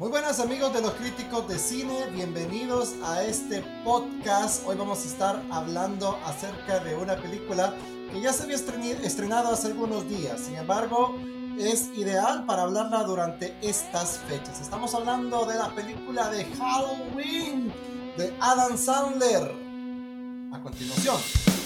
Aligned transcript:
Muy 0.00 0.08
buenas 0.08 0.40
amigos 0.40 0.72
de 0.72 0.80
los 0.80 0.92
críticos 0.94 1.46
de 1.46 1.58
cine, 1.58 2.06
bienvenidos 2.10 2.94
a 3.04 3.22
este 3.22 3.62
podcast. 3.84 4.66
Hoy 4.66 4.74
vamos 4.74 5.04
a 5.04 5.06
estar 5.06 5.42
hablando 5.50 6.18
acerca 6.24 6.78
de 6.78 6.96
una 6.96 7.16
película 7.16 7.74
que 8.10 8.18
ya 8.18 8.32
se 8.32 8.44
había 8.44 8.56
estrenado 8.56 9.52
hace 9.52 9.66
algunos 9.66 10.08
días. 10.08 10.40
Sin 10.40 10.56
embargo, 10.56 11.16
es 11.58 11.90
ideal 11.98 12.46
para 12.46 12.62
hablarla 12.62 13.02
durante 13.04 13.54
estas 13.60 14.20
fechas. 14.20 14.62
Estamos 14.62 14.94
hablando 14.94 15.44
de 15.44 15.56
la 15.56 15.68
película 15.74 16.30
de 16.30 16.46
Halloween 16.46 17.70
de 18.16 18.34
Adam 18.40 18.78
Sandler. 18.78 19.54
A 20.50 20.62
continuación. 20.62 21.59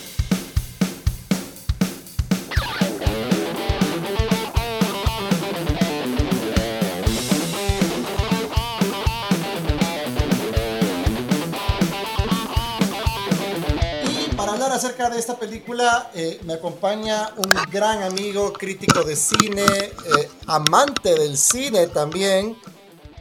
Acerca 14.94 15.11
de 15.11 15.18
esta 15.18 15.36
película 15.36 16.08
eh, 16.14 16.39
me 16.44 16.54
acompaña 16.54 17.30
un 17.36 17.53
gran 17.68 18.04
amigo, 18.04 18.53
crítico 18.53 19.03
de 19.03 19.17
cine, 19.17 19.64
eh, 19.64 20.29
amante 20.46 21.18
del 21.18 21.36
cine 21.36 21.89
también, 21.89 22.57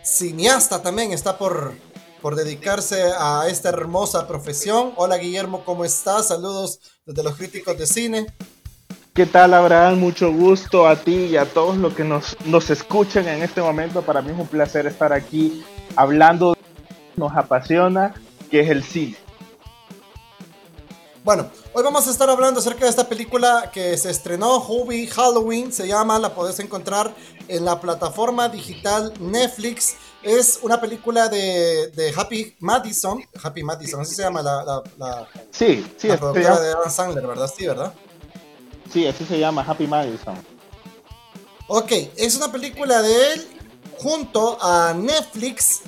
cineasta 0.03 0.83
también, 0.83 1.13
está 1.13 1.35
por, 1.35 1.73
por 2.21 2.35
dedicarse 2.35 3.01
a 3.17 3.47
esta 3.49 3.69
hermosa 3.69 4.27
profesión. 4.27 4.93
Hola 4.97 5.17
Guillermo, 5.17 5.65
¿cómo 5.65 5.83
estás? 5.83 6.27
Saludos 6.27 6.79
desde 7.07 7.23
los 7.23 7.35
críticos 7.37 7.75
de 7.75 7.87
cine. 7.87 8.27
¿Qué 9.15 9.25
tal, 9.25 9.55
Abraham? 9.55 9.97
Mucho 9.97 10.31
gusto 10.31 10.87
a 10.87 10.95
ti 10.95 11.25
y 11.25 11.37
a 11.37 11.45
todos 11.45 11.77
los 11.77 11.95
que 11.95 12.03
nos, 12.03 12.37
nos 12.45 12.69
escuchan 12.69 13.27
en 13.27 13.41
este 13.41 13.61
momento. 13.61 14.03
Para 14.03 14.21
mí 14.21 14.31
es 14.31 14.37
un 14.37 14.47
placer 14.47 14.85
estar 14.85 15.11
aquí 15.11 15.63
hablando 15.95 16.53
de 16.53 16.59
lo 16.59 16.87
que 16.87 17.19
nos 17.19 17.35
apasiona, 17.35 18.13
que 18.51 18.59
es 18.59 18.69
el 18.69 18.83
cine. 18.83 19.22
Bueno, 21.23 21.49
hoy 21.71 21.81
vamos 21.83 22.05
a 22.05 22.11
estar 22.11 22.29
hablando 22.29 22.59
acerca 22.59 22.83
de 22.83 22.89
esta 22.89 23.07
película 23.07 23.71
que 23.73 23.97
se 23.97 24.11
estrenó, 24.11 24.57
Hubie 24.57 25.07
Halloween, 25.07 25.71
se 25.71 25.87
llama, 25.87 26.19
la 26.19 26.35
podés 26.35 26.59
encontrar 26.59 27.15
en 27.47 27.63
la 27.63 27.79
plataforma 27.79 28.49
digital 28.49 29.13
Netflix. 29.21 29.95
Es 30.21 30.59
una 30.61 30.81
película 30.81 31.29
de, 31.29 32.13
Happy 32.13 32.53
Madison, 32.59 33.23
Happy 33.41 33.63
Madison, 33.63 34.01
así 34.01 34.15
se 34.15 34.23
llama 34.23 34.41
la, 34.41 34.83
la, 34.97 35.25
sí, 35.49 35.85
sí, 35.95 36.09
la 36.09 36.17
productora 36.17 36.59
de 36.59 36.71
Adam 36.71 36.91
Sandler, 36.91 37.25
¿verdad? 37.25 37.49
Sí, 37.57 37.67
¿verdad? 37.67 37.93
Sí, 38.91 39.07
así 39.07 39.23
se 39.23 39.39
llama, 39.39 39.63
Happy 39.65 39.87
Madison. 39.87 40.35
Ok, 41.67 41.91
es 42.17 42.35
una 42.35 42.51
película 42.51 43.01
de 43.01 43.31
él 43.31 43.47
junto 43.97 44.57
a 44.61 44.93
Netflix 44.93 45.83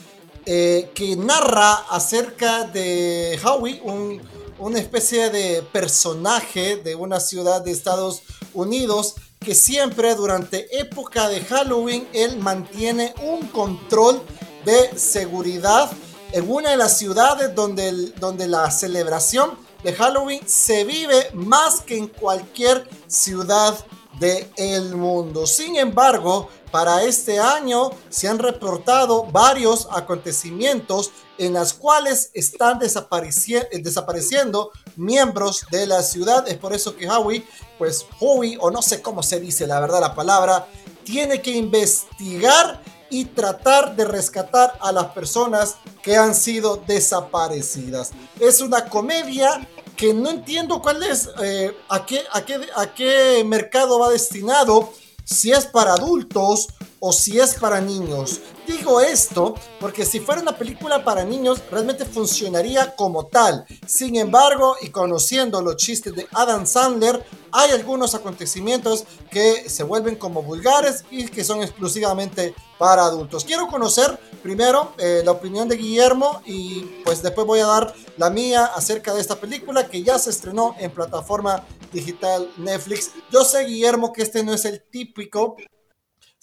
eh, 0.46 0.92
que 0.96 1.18
narra 1.18 1.74
acerca 1.90 2.64
de 2.64 3.38
Howie, 3.44 3.82
un 3.84 4.22
una 4.58 4.80
especie 4.80 5.30
de 5.30 5.62
personaje 5.62 6.78
de 6.78 6.96
una 6.96 7.20
ciudad 7.20 7.62
de 7.62 7.72
Estados 7.72 8.22
Unidos 8.54 9.16
que 9.40 9.54
siempre 9.54 10.16
durante 10.16 10.80
época 10.80 11.30
de 11.30 11.42
Halloween 11.42 12.08
él 12.14 12.38
mantiene 12.38 13.14
un 13.22 13.48
control 13.48 14.22
de 14.64 14.98
seguridad 14.98 15.92
en 16.32 16.50
una 16.50 16.72
de 16.72 16.78
las 16.78 16.98
ciudades 16.98 17.54
donde, 17.54 17.92
donde 18.20 18.48
la 18.48 18.72
celebración 18.72 19.52
de 19.84 19.94
Halloween 19.94 20.42
se 20.48 20.84
vive 20.84 21.30
más 21.34 21.82
que 21.82 21.98
en 21.98 22.08
cualquier 22.08 22.90
ciudad 23.08 23.78
del 24.20 24.96
mundo. 24.96 25.46
Sin 25.46 25.76
embargo, 25.76 26.50
para 26.76 27.04
este 27.04 27.40
año 27.40 27.92
se 28.10 28.28
han 28.28 28.38
reportado 28.38 29.24
varios 29.24 29.88
acontecimientos 29.92 31.10
en 31.38 31.54
las 31.54 31.74
cuales 31.74 32.32
están 32.34 32.80
desapareciendo 32.80 34.72
miembros 34.98 35.66
de 35.72 35.88
la 35.88 36.04
ciudad. 36.04 36.46
Es 36.50 36.58
por 36.58 36.74
eso 36.74 36.98
que 36.98 37.10
Howie, 37.10 37.48
pues 37.78 38.06
Howie, 38.20 38.58
o 38.60 38.72
no 38.72 38.82
sé 38.82 39.02
cómo 39.02 39.24
se 39.24 39.40
dice 39.40 39.66
la 39.68 39.80
verdad 39.80 40.02
la 40.02 40.16
palabra, 40.16 40.68
tiene 41.06 41.42
que 41.42 41.52
investigar 41.52 42.84
y 43.10 43.24
tratar 43.24 43.96
de 43.96 44.04
rescatar 44.04 44.78
a 44.82 44.92
las 44.92 45.06
personas 45.14 45.78
que 46.04 46.18
han 46.18 46.36
sido 46.36 46.84
desaparecidas. 46.86 48.12
Es 48.38 48.60
una 48.60 48.90
comedia 48.90 49.66
que 49.96 50.14
no 50.14 50.30
entiendo 50.30 50.82
cuál 50.82 51.04
es, 51.04 51.30
eh, 51.42 51.74
a, 51.88 52.06
qué, 52.06 52.22
a, 52.34 52.44
qué, 52.44 52.60
a 52.76 52.94
qué 52.94 53.46
mercado 53.46 53.98
va 53.98 54.10
destinado, 54.10 54.92
si 55.26 55.52
es 55.52 55.66
para 55.66 55.94
adultos 55.94 56.68
o 57.00 57.12
si 57.12 57.40
es 57.40 57.56
para 57.56 57.82
niños. 57.82 58.40
Digo 58.68 59.02
esto 59.02 59.56
porque 59.80 60.06
si 60.06 60.20
fuera 60.20 60.42
una 60.42 60.58
película 60.58 61.04
para 61.04 61.24
niños 61.24 61.62
realmente 61.70 62.06
funcionaría 62.06 62.96
como 62.96 63.26
tal. 63.28 63.66
Sin 63.86 64.16
embargo, 64.16 64.76
y 64.82 64.90
conociendo 64.90 65.62
los 65.62 65.76
chistes 65.76 66.16
de 66.16 66.28
Adam 66.32 66.66
Sandler, 66.66 67.24
hay 67.52 67.72
algunos 67.72 68.16
acontecimientos 68.16 69.06
que 69.30 69.70
se 69.70 69.84
vuelven 69.84 70.16
como 70.16 70.42
vulgares 70.42 71.06
y 71.12 71.26
que 71.28 71.44
son 71.44 71.62
exclusivamente 71.62 72.56
para 72.78 73.06
adultos. 73.06 73.46
Quiero 73.46 73.68
conocer 73.68 74.20
primero 74.42 74.94
eh, 74.98 75.22
la 75.24 75.32
opinión 75.32 75.68
de 75.68 75.78
Guillermo 75.78 76.42
y 76.46 76.82
pues 77.04 77.22
después 77.22 77.48
voy 77.48 77.60
a 77.60 77.68
dar 77.68 77.94
la 78.18 78.30
mía 78.30 78.66
acerca 78.66 79.14
de 79.14 79.22
esta 79.22 79.36
película 79.36 79.88
que 79.88 80.04
ya 80.04 80.18
se 80.20 80.30
estrenó 80.30 80.76
en 80.80 80.92
plataforma 80.92 81.64
digital 81.96 82.52
Netflix. 82.58 83.12
Yo 83.32 83.44
sé, 83.44 83.66
Guillermo, 83.66 84.14
que 84.14 84.22
este 84.22 84.44
no 84.44 84.54
es 84.54 84.66
el 84.66 84.84
típico 84.92 85.56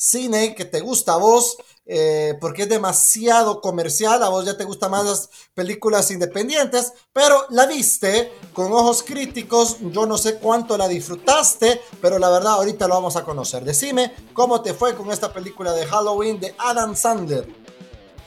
cine 0.02 0.56
que 0.56 0.64
te 0.64 0.80
gusta 0.80 1.14
a 1.14 1.18
vos, 1.18 1.56
eh, 1.86 2.36
porque 2.40 2.62
es 2.62 2.68
demasiado 2.68 3.60
comercial, 3.60 4.20
a 4.24 4.30
vos 4.30 4.44
ya 4.44 4.56
te 4.56 4.64
gustan 4.64 4.90
más 4.90 5.04
las 5.04 5.30
películas 5.54 6.10
independientes, 6.10 6.92
pero 7.12 7.46
la 7.50 7.66
viste 7.66 8.32
con 8.52 8.72
ojos 8.72 9.04
críticos, 9.04 9.76
yo 9.92 10.04
no 10.06 10.18
sé 10.18 10.38
cuánto 10.38 10.76
la 10.76 10.88
disfrutaste, 10.88 11.80
pero 12.00 12.18
la 12.18 12.30
verdad 12.30 12.54
ahorita 12.54 12.88
lo 12.88 12.94
vamos 12.94 13.14
a 13.14 13.22
conocer. 13.22 13.64
Decime 13.64 14.12
cómo 14.32 14.60
te 14.60 14.74
fue 14.74 14.96
con 14.96 15.12
esta 15.12 15.32
película 15.32 15.72
de 15.72 15.86
Halloween 15.86 16.40
de 16.40 16.52
Adam 16.58 16.96
Sandler. 16.96 17.46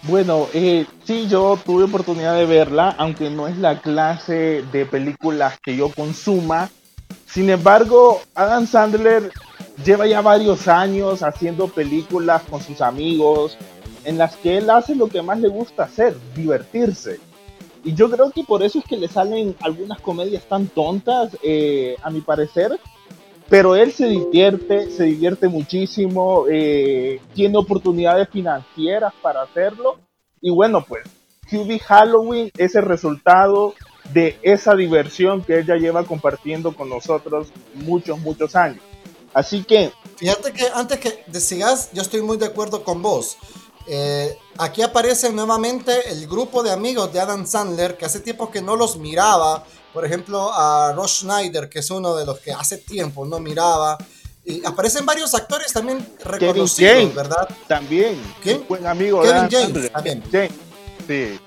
Bueno, 0.03 0.47
eh, 0.53 0.85
sí, 1.03 1.28
yo 1.28 1.59
tuve 1.66 1.85
oportunidad 1.85 2.35
de 2.35 2.46
verla, 2.46 2.96
aunque 2.97 3.30
no 3.30 3.47
es 3.47 3.58
la 3.58 3.81
clase 3.81 4.64
de 4.72 4.85
películas 4.85 5.59
que 5.62 5.75
yo 5.75 5.90
consuma. 5.90 6.69
Sin 7.25 7.50
embargo, 7.50 8.22
Adam 8.34 8.68
Sandler 8.68 9.31
lleva 9.84 10.08
ya 10.08 10.22
varios 10.22 10.68
años 10.68 11.22
haciendo 11.24 11.68
películas 11.68 12.44
con 12.44 12.62
sus 12.62 12.81
amigos 12.81 13.58
en 14.06 14.18
las 14.18 14.36
que 14.38 14.58
él 14.58 14.69
hace 14.69 14.96
lo 14.96 15.08
que 15.08 15.22
más 15.22 15.40
le 15.40 15.50
gusta 15.50 15.84
hacer, 15.84 16.16
divertirse. 16.35 17.19
Y 17.84 17.94
yo 17.94 18.09
creo 18.09 18.31
que 18.31 18.44
por 18.44 18.64
eso 18.64 18.80
es 18.80 18.85
que 18.85 18.97
le 18.97 19.08
salen 19.08 19.56
algunas 19.62 20.00
comedias 20.00 20.44
tan 20.46 20.68
tontas, 20.68 21.38
eh, 21.44 21.96
a 22.02 22.09
mi 22.09 22.22
parecer, 22.22 22.80
pero 23.50 23.75
él 23.75 23.91
se 23.91 24.08
divierte, 24.08 24.90
se 24.90 25.03
divierte 25.03 25.47
muchísimo, 25.47 26.46
eh, 26.50 27.19
tiene 27.34 27.58
oportunidades 27.58 28.30
financieras 28.30 29.14
para 29.22 29.44
hacerlo. 29.44 30.00
Y 30.41 30.50
bueno, 30.50 30.84
pues 30.84 31.03
QB 31.50 31.80
Halloween 31.80 32.52
es 32.58 32.75
el 32.75 32.84
resultado 32.84 33.75
de 34.13 34.38
esa 34.41 34.75
diversión 34.75 35.43
que 35.43 35.59
ella 35.59 35.75
lleva 35.75 36.03
compartiendo 36.03 36.75
con 36.75 36.89
nosotros 36.89 37.47
muchos, 37.73 38.19
muchos 38.19 38.55
años. 38.55 38.81
Así 39.33 39.63
que... 39.63 39.91
Fíjate 40.17 40.53
que 40.53 40.67
antes 40.73 40.99
que 40.99 41.39
sigas, 41.39 41.89
yo 41.91 42.01
estoy 42.01 42.21
muy 42.21 42.38
de 42.38 42.45
acuerdo 42.45 42.83
con 42.83 43.01
vos. 43.01 43.38
Eh, 43.88 44.35
aquí 44.57 44.81
aparece 44.81 45.31
nuevamente 45.31 46.09
el 46.09 46.27
grupo 46.27 46.63
de 46.63 46.71
amigos 46.71 47.11
de 47.13 47.19
Adam 47.19 47.45
Sandler, 47.45 47.97
que 47.97 48.05
hace 48.05 48.19
tiempo 48.19 48.49
que 48.49 48.61
no 48.61 48.75
los 48.75 48.97
miraba. 48.97 49.63
Por 49.93 50.05
ejemplo, 50.05 50.51
a 50.53 50.93
Ross 50.93 51.19
Schneider, 51.19 51.69
que 51.69 51.79
es 51.79 51.91
uno 51.91 52.16
de 52.16 52.25
los 52.25 52.39
que 52.39 52.51
hace 52.51 52.77
tiempo 52.77 53.25
no 53.25 53.39
miraba. 53.39 53.97
Y 54.43 54.63
aparecen 54.66 55.05
varios 55.05 55.33
actores 55.33 55.73
también 55.73 56.07
reconocidos, 56.23 57.16
¿verdad? 57.16 57.49
También. 57.67 58.22
¿Quién? 58.41 58.66
Buen 58.67 58.85
amigo 58.85 59.22
Kevin 59.22 59.49
James, 59.49 59.91
también. 59.91 60.23
Sí. 61.08 61.40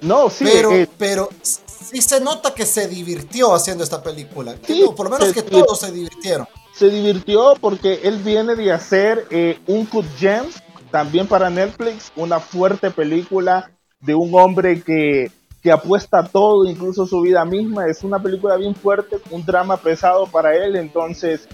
No, 0.00 0.30
sí. 0.30 0.44
Pero, 0.44 0.72
eh, 0.72 0.88
pero 0.98 1.28
sí 1.42 2.00
se 2.00 2.20
nota 2.20 2.54
que 2.54 2.66
se 2.66 2.88
divirtió 2.88 3.54
haciendo 3.54 3.84
esta 3.84 4.02
película. 4.02 4.56
Sí, 4.66 4.84
por 4.96 5.10
lo 5.10 5.18
menos 5.18 5.32
que 5.32 5.42
todos 5.42 5.80
se 5.80 5.92
divirtieron. 5.92 6.46
Se 6.74 6.88
divirtió 6.90 7.54
porque 7.60 8.00
él 8.04 8.18
viene 8.18 8.54
de 8.54 8.72
hacer 8.72 9.26
eh, 9.30 9.58
un 9.66 9.86
Cut 9.86 10.06
Gems, 10.18 10.62
también 10.90 11.26
para 11.26 11.48
Netflix, 11.50 12.12
una 12.16 12.38
fuerte 12.38 12.90
película 12.90 13.70
de 14.00 14.14
un 14.14 14.34
hombre 14.34 14.82
que, 14.82 15.30
que 15.62 15.72
apuesta 15.72 16.22
todo, 16.24 16.64
incluso 16.64 17.06
su 17.06 17.20
vida 17.22 17.44
misma. 17.44 17.86
Es 17.86 18.04
una 18.04 18.22
película 18.22 18.56
bien 18.56 18.74
fuerte, 18.74 19.16
un 19.30 19.44
drama 19.44 19.76
pesado 19.78 20.26
para 20.26 20.54
él. 20.54 20.76
Entonces, 20.76 21.48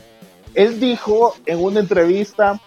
él 0.55 0.81
dijo 0.81 1.35
en 1.47 1.62
una 1.62 1.81
entrevista 1.81 2.61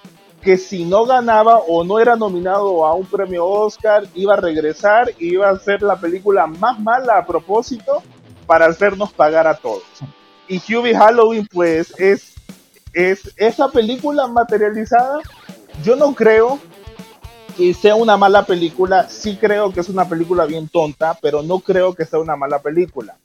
que 0.45 0.59
si 0.59 0.85
no 0.85 1.07
ganaba 1.07 1.57
o 1.57 1.83
no 1.83 1.97
era 1.97 2.15
nominado 2.15 2.85
a 2.85 2.93
un 2.93 3.07
premio 3.07 3.47
Oscar, 3.47 4.07
iba 4.13 4.35
a 4.35 4.37
regresar 4.37 5.11
y 5.17 5.33
iba 5.33 5.49
a 5.49 5.53
hacer 5.53 5.81
la 5.81 5.99
película 5.99 6.45
más 6.45 6.79
mala 6.79 7.17
a 7.17 7.25
propósito 7.25 8.03
para 8.45 8.67
hacernos 8.67 9.11
pagar 9.11 9.47
a 9.47 9.55
todos. 9.55 9.81
Y 10.47 10.57
Hubie 10.57 10.95
Halloween, 10.95 11.47
pues, 11.51 11.99
es, 11.99 12.35
es 12.93 13.33
esa 13.37 13.69
película 13.69 14.27
materializada. 14.27 15.17
Yo 15.83 15.95
no 15.95 16.13
creo 16.13 16.59
que 17.57 17.73
sea 17.73 17.95
una 17.95 18.15
mala 18.15 18.45
película, 18.45 19.09
sí 19.09 19.37
creo 19.41 19.73
que 19.73 19.79
es 19.79 19.89
una 19.89 20.07
película 20.07 20.45
bien 20.45 20.69
tonta, 20.69 21.17
pero 21.23 21.41
no 21.41 21.57
creo 21.57 21.95
que 21.95 22.05
sea 22.05 22.19
una 22.19 22.35
mala 22.35 22.59
película. 22.59 23.17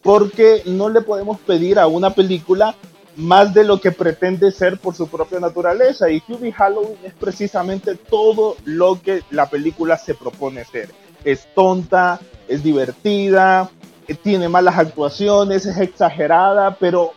Porque 0.00 0.62
no 0.64 0.88
le 0.88 1.00
podemos 1.00 1.40
pedir 1.40 1.80
a 1.80 1.88
una 1.88 2.10
película 2.10 2.76
más 3.18 3.52
de 3.52 3.64
lo 3.64 3.80
que 3.80 3.90
pretende 3.90 4.52
ser 4.52 4.78
por 4.78 4.94
su 4.94 5.08
propia 5.08 5.40
naturaleza. 5.40 6.08
Y 6.08 6.22
Hubie 6.28 6.52
Halloween 6.52 6.96
es 7.02 7.14
precisamente 7.14 7.96
todo 7.96 8.56
lo 8.64 9.02
que 9.02 9.22
la 9.30 9.50
película 9.50 9.98
se 9.98 10.14
propone 10.14 10.64
ser. 10.64 10.90
Es 11.24 11.52
tonta, 11.52 12.20
es 12.46 12.62
divertida, 12.62 13.70
eh, 14.06 14.14
tiene 14.14 14.48
malas 14.48 14.78
actuaciones, 14.78 15.66
es 15.66 15.78
exagerada, 15.78 16.76
pero 16.78 17.12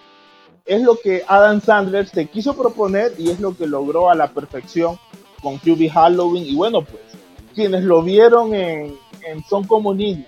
es 0.66 0.82
lo 0.82 0.98
que 1.00 1.24
Adam 1.28 1.62
Sandler 1.62 2.08
se 2.08 2.26
quiso 2.26 2.56
proponer 2.56 3.14
y 3.20 3.30
es 3.30 3.40
lo 3.40 3.56
que 3.56 3.68
logró 3.68 4.10
a 4.10 4.16
la 4.16 4.32
perfección 4.32 4.98
con 5.40 5.56
Hubie 5.56 5.90
Halloween. 5.90 6.46
Y 6.48 6.56
bueno, 6.56 6.82
pues 6.82 7.04
quienes 7.54 7.84
lo 7.84 8.02
vieron 8.02 8.56
en, 8.56 8.98
Son 9.48 9.66
como 9.66 9.94
niños 9.94 10.26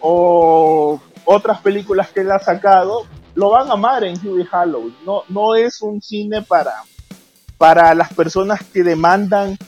o 0.00 0.98
otras 1.26 1.60
películas 1.60 2.10
que 2.10 2.20
él 2.20 2.30
ha 2.30 2.38
sacado, 2.38 3.02
lo 3.34 3.50
van 3.50 3.68
a 3.68 3.72
amar 3.72 4.04
en 4.04 4.16
Hubie 4.16 4.46
Halloween. 4.46 4.96
No, 5.04 5.22
no 5.28 5.54
es 5.54 5.82
un 5.82 6.00
cine 6.00 6.42
para, 6.42 6.72
para 7.58 7.94
las 7.94 8.12
personas 8.12 8.60
que 8.72 8.82
demandan 8.82 9.58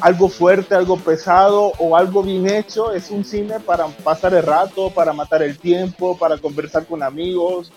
algo 0.00 0.28
fuerte, 0.28 0.74
algo 0.74 0.96
pesado 0.98 1.72
o 1.78 1.96
algo 1.96 2.22
bien 2.22 2.48
hecho. 2.48 2.92
Es 2.92 3.10
un 3.10 3.24
cine 3.24 3.60
para 3.60 3.86
pasar 3.86 4.34
el 4.34 4.42
rato, 4.42 4.90
para 4.90 5.12
matar 5.12 5.42
el 5.42 5.58
tiempo, 5.58 6.18
para 6.18 6.38
conversar 6.38 6.86
con 6.86 7.02
amigos. 7.02 7.72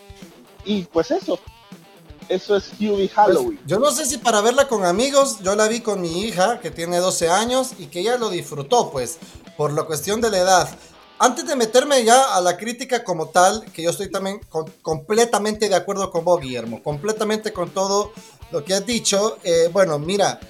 Y 0.66 0.84
pues 0.84 1.12
eso, 1.12 1.40
eso 2.28 2.56
es 2.56 2.72
Hubie 2.80 3.08
pues, 3.08 3.14
Halloween. 3.14 3.60
yo 3.68 3.78
no 3.78 3.92
sé 3.92 4.06
si 4.06 4.18
para 4.18 4.42
verla 4.42 4.68
con 4.68 4.84
amigos, 4.84 5.40
yo 5.44 5.56
la 5.56 5.68
vi 5.68 5.82
con 5.82 6.02
mi 6.02 6.22
hija 6.24 6.60
que 6.60 6.72
tiene 6.72 6.98
12 6.98 7.30
años 7.30 7.74
y 7.78 7.86
que 7.86 8.00
ella 8.00 8.18
lo 8.18 8.30
disfrutó, 8.30 8.90
pues, 8.90 9.20
por 9.56 9.74
la 9.74 9.84
cuestión 9.84 10.22
de 10.22 10.32
la 10.32 10.38
edad. 10.40 10.70
Antes 11.18 11.48
de 11.48 11.56
meterme 11.56 12.04
ya 12.04 12.36
a 12.36 12.42
la 12.42 12.58
crítica 12.58 13.04
como 13.04 13.30
tal, 13.30 13.64
que 13.72 13.82
yo 13.82 13.92
estoy 13.92 14.12
también 14.12 14.42
completamente 14.82 15.70
de 15.70 15.76
acuerdo 15.76 16.12
con 16.12 16.26
vos, 16.26 16.42
Guillermo, 16.42 16.84
completamente 16.84 17.54
con 17.54 17.70
todo 17.70 18.12
lo 18.52 18.66
que 18.66 18.74
has 18.74 18.86
dicho. 18.86 19.38
Eh, 19.44 19.70
bueno, 19.72 19.98
mira, 19.98 20.42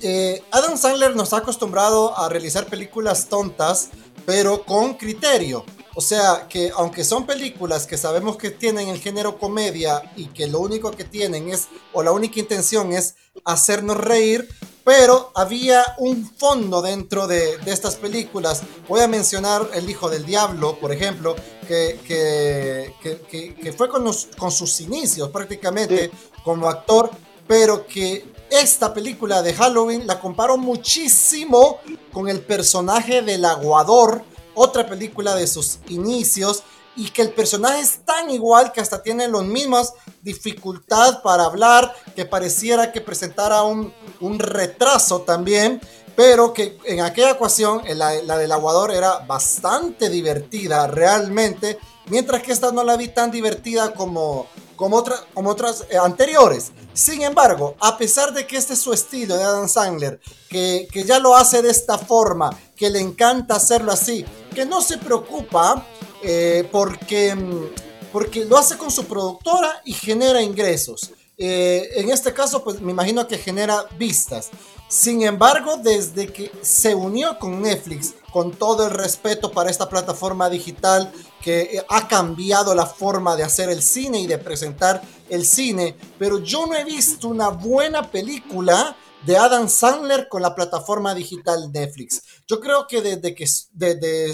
eh, 0.00 0.42
Adam 0.50 0.78
Sandler 0.78 1.14
nos 1.14 1.34
ha 1.34 1.38
acostumbrado 1.38 2.16
a 2.16 2.30
realizar 2.30 2.66
películas 2.66 3.28
tontas, 3.28 3.90
pero 4.24 4.64
con 4.64 4.94
criterio. 4.94 5.66
O 5.98 6.02
sea, 6.02 6.46
que 6.46 6.70
aunque 6.76 7.04
son 7.04 7.24
películas 7.24 7.86
que 7.86 7.96
sabemos 7.96 8.36
que 8.36 8.50
tienen 8.50 8.88
el 8.88 9.00
género 9.00 9.38
comedia 9.38 10.02
y 10.14 10.26
que 10.26 10.46
lo 10.46 10.60
único 10.60 10.90
que 10.90 11.04
tienen 11.04 11.48
es, 11.48 11.68
o 11.94 12.02
la 12.02 12.12
única 12.12 12.38
intención 12.38 12.92
es 12.92 13.14
hacernos 13.46 13.96
reír, 13.96 14.46
pero 14.84 15.32
había 15.34 15.82
un 15.96 16.30
fondo 16.36 16.82
dentro 16.82 17.26
de, 17.26 17.58
estas 17.64 17.96
películas. 17.96 18.62
Voy 18.86 19.00
a 19.00 19.08
mencionar 19.08 19.70
El 19.72 19.88
Hijo 19.88 20.10
del 20.10 20.26
Diablo, 20.26 20.78
por 20.78 20.92
ejemplo, 20.92 21.34
que, 21.66 21.98
que, 22.06 23.72
fue 23.72 23.88
con, 23.88 24.04
con, 24.36 24.50
sus 24.50 24.80
inicios 24.82 25.30
prácticamente 25.30 26.10
como 26.44 26.68
actor, 26.68 27.10
pero 27.48 27.86
que 27.86 28.34
esta 28.50 28.92
película 28.92 29.40
de 29.40 29.54
Halloween 29.54 30.06
la 30.06 30.20
comparo 30.20 30.58
muchísimo 30.58 31.78
con 32.12 32.28
el 32.28 32.40
personaje 32.40 33.22
del 33.22 33.46
aguador 33.46 34.35
otra 34.56 34.88
película 34.88 35.36
de 35.36 35.46
sus 35.46 35.78
inicios 35.88 36.64
y 36.96 37.10
que 37.10 37.22
el 37.22 37.30
personaje 37.30 37.80
es 37.80 37.98
tan 38.04 38.30
igual 38.30 38.72
que 38.72 38.80
hasta 38.80 39.02
tiene 39.02 39.28
las 39.28 39.44
mismas 39.44 39.92
dificultad 40.22 41.22
para 41.22 41.44
hablar, 41.44 41.94
que 42.16 42.24
pareciera 42.24 42.90
que 42.90 43.02
presentara 43.02 43.62
un, 43.62 43.92
retraso 44.38 45.20
también, 45.20 45.80
pero 46.16 46.54
que 46.54 46.78
en 46.84 47.02
aquella 47.02 47.32
ocasión 47.32 47.82
la, 47.94 48.14
la, 48.22 48.38
del 48.38 48.50
aguador 48.50 48.90
era 48.90 49.18
bastante 49.18 50.08
divertida 50.08 50.86
realmente, 50.86 51.78
mientras 52.06 52.42
que 52.42 52.52
esta 52.52 52.72
no 52.72 52.82
la 52.82 52.96
vi 52.96 53.08
tan 53.08 53.30
divertida 53.30 53.92
como, 53.92 54.46
como, 54.76 55.02
como 55.34 55.50
otras 55.50 55.84
eh, 55.90 55.96
anteriores. 55.96 56.72
Sin 56.92 57.22
embargo, 57.22 57.74
a 57.80 57.98
pesar 57.98 58.32
de 58.32 58.46
que 58.46 58.56
este 58.56 58.74
es 58.74 58.80
su 58.80 58.92
estilo 58.92 59.36
de 59.36 59.44
Adam 59.44 59.68
Sandler, 59.68 60.20
que, 60.48 60.86
que 60.92 61.04
ya 61.04 61.18
lo 61.18 61.34
hace 61.34 61.62
de 61.62 61.70
esta 61.70 61.98
forma, 61.98 62.50
que 62.76 62.90
le 62.90 63.00
encanta 63.00 63.56
hacerlo 63.56 63.92
así, 63.92 64.24
que 64.54 64.64
no 64.64 64.80
se 64.80 64.98
preocupa 64.98 65.84
eh, 66.22 66.68
porque, 66.72 67.34
mm, 67.34 67.66
porque 68.12 68.44
lo 68.44 68.56
hace 68.56 68.76
con 68.76 68.90
su 68.90 69.04
productora 69.04 69.82
y 69.84 69.92
genera 69.92 70.42
ingresos. 70.42 71.12
Eh, 71.38 71.90
en 71.96 72.10
este 72.10 72.32
caso, 72.32 72.64
pues 72.64 72.80
me 72.80 72.92
imagino 72.92 73.26
que 73.26 73.38
genera 73.38 73.84
vistas. 73.98 74.50
Sin 74.88 75.22
embargo, 75.22 75.78
desde 75.78 76.32
que 76.32 76.52
se 76.62 76.94
unió 76.94 77.38
con 77.38 77.60
Netflix, 77.60 78.14
con 78.32 78.52
todo 78.52 78.86
el 78.86 78.92
respeto 78.92 79.50
para 79.50 79.70
esta 79.70 79.88
plataforma 79.88 80.48
digital 80.48 81.12
que 81.42 81.62
eh, 81.62 81.86
ha 81.88 82.06
cambiado 82.06 82.74
la 82.74 82.86
forma 82.86 83.34
de 83.34 83.42
hacer 83.42 83.68
el 83.68 83.82
cine 83.82 84.20
y 84.20 84.26
de 84.26 84.38
presentar 84.38 85.02
el 85.28 85.44
cine, 85.44 85.96
pero 86.18 86.38
yo 86.38 86.66
no 86.66 86.74
he 86.74 86.84
visto 86.84 87.28
una 87.28 87.48
buena 87.48 88.10
película 88.10 88.96
de 89.24 89.36
Adam 89.36 89.68
Sandler 89.68 90.28
con 90.28 90.42
la 90.42 90.54
plataforma 90.54 91.14
digital 91.14 91.72
Netflix. 91.72 92.22
Yo 92.46 92.60
creo 92.60 92.86
que 92.86 93.02
desde 93.02 93.34
que 93.34 93.46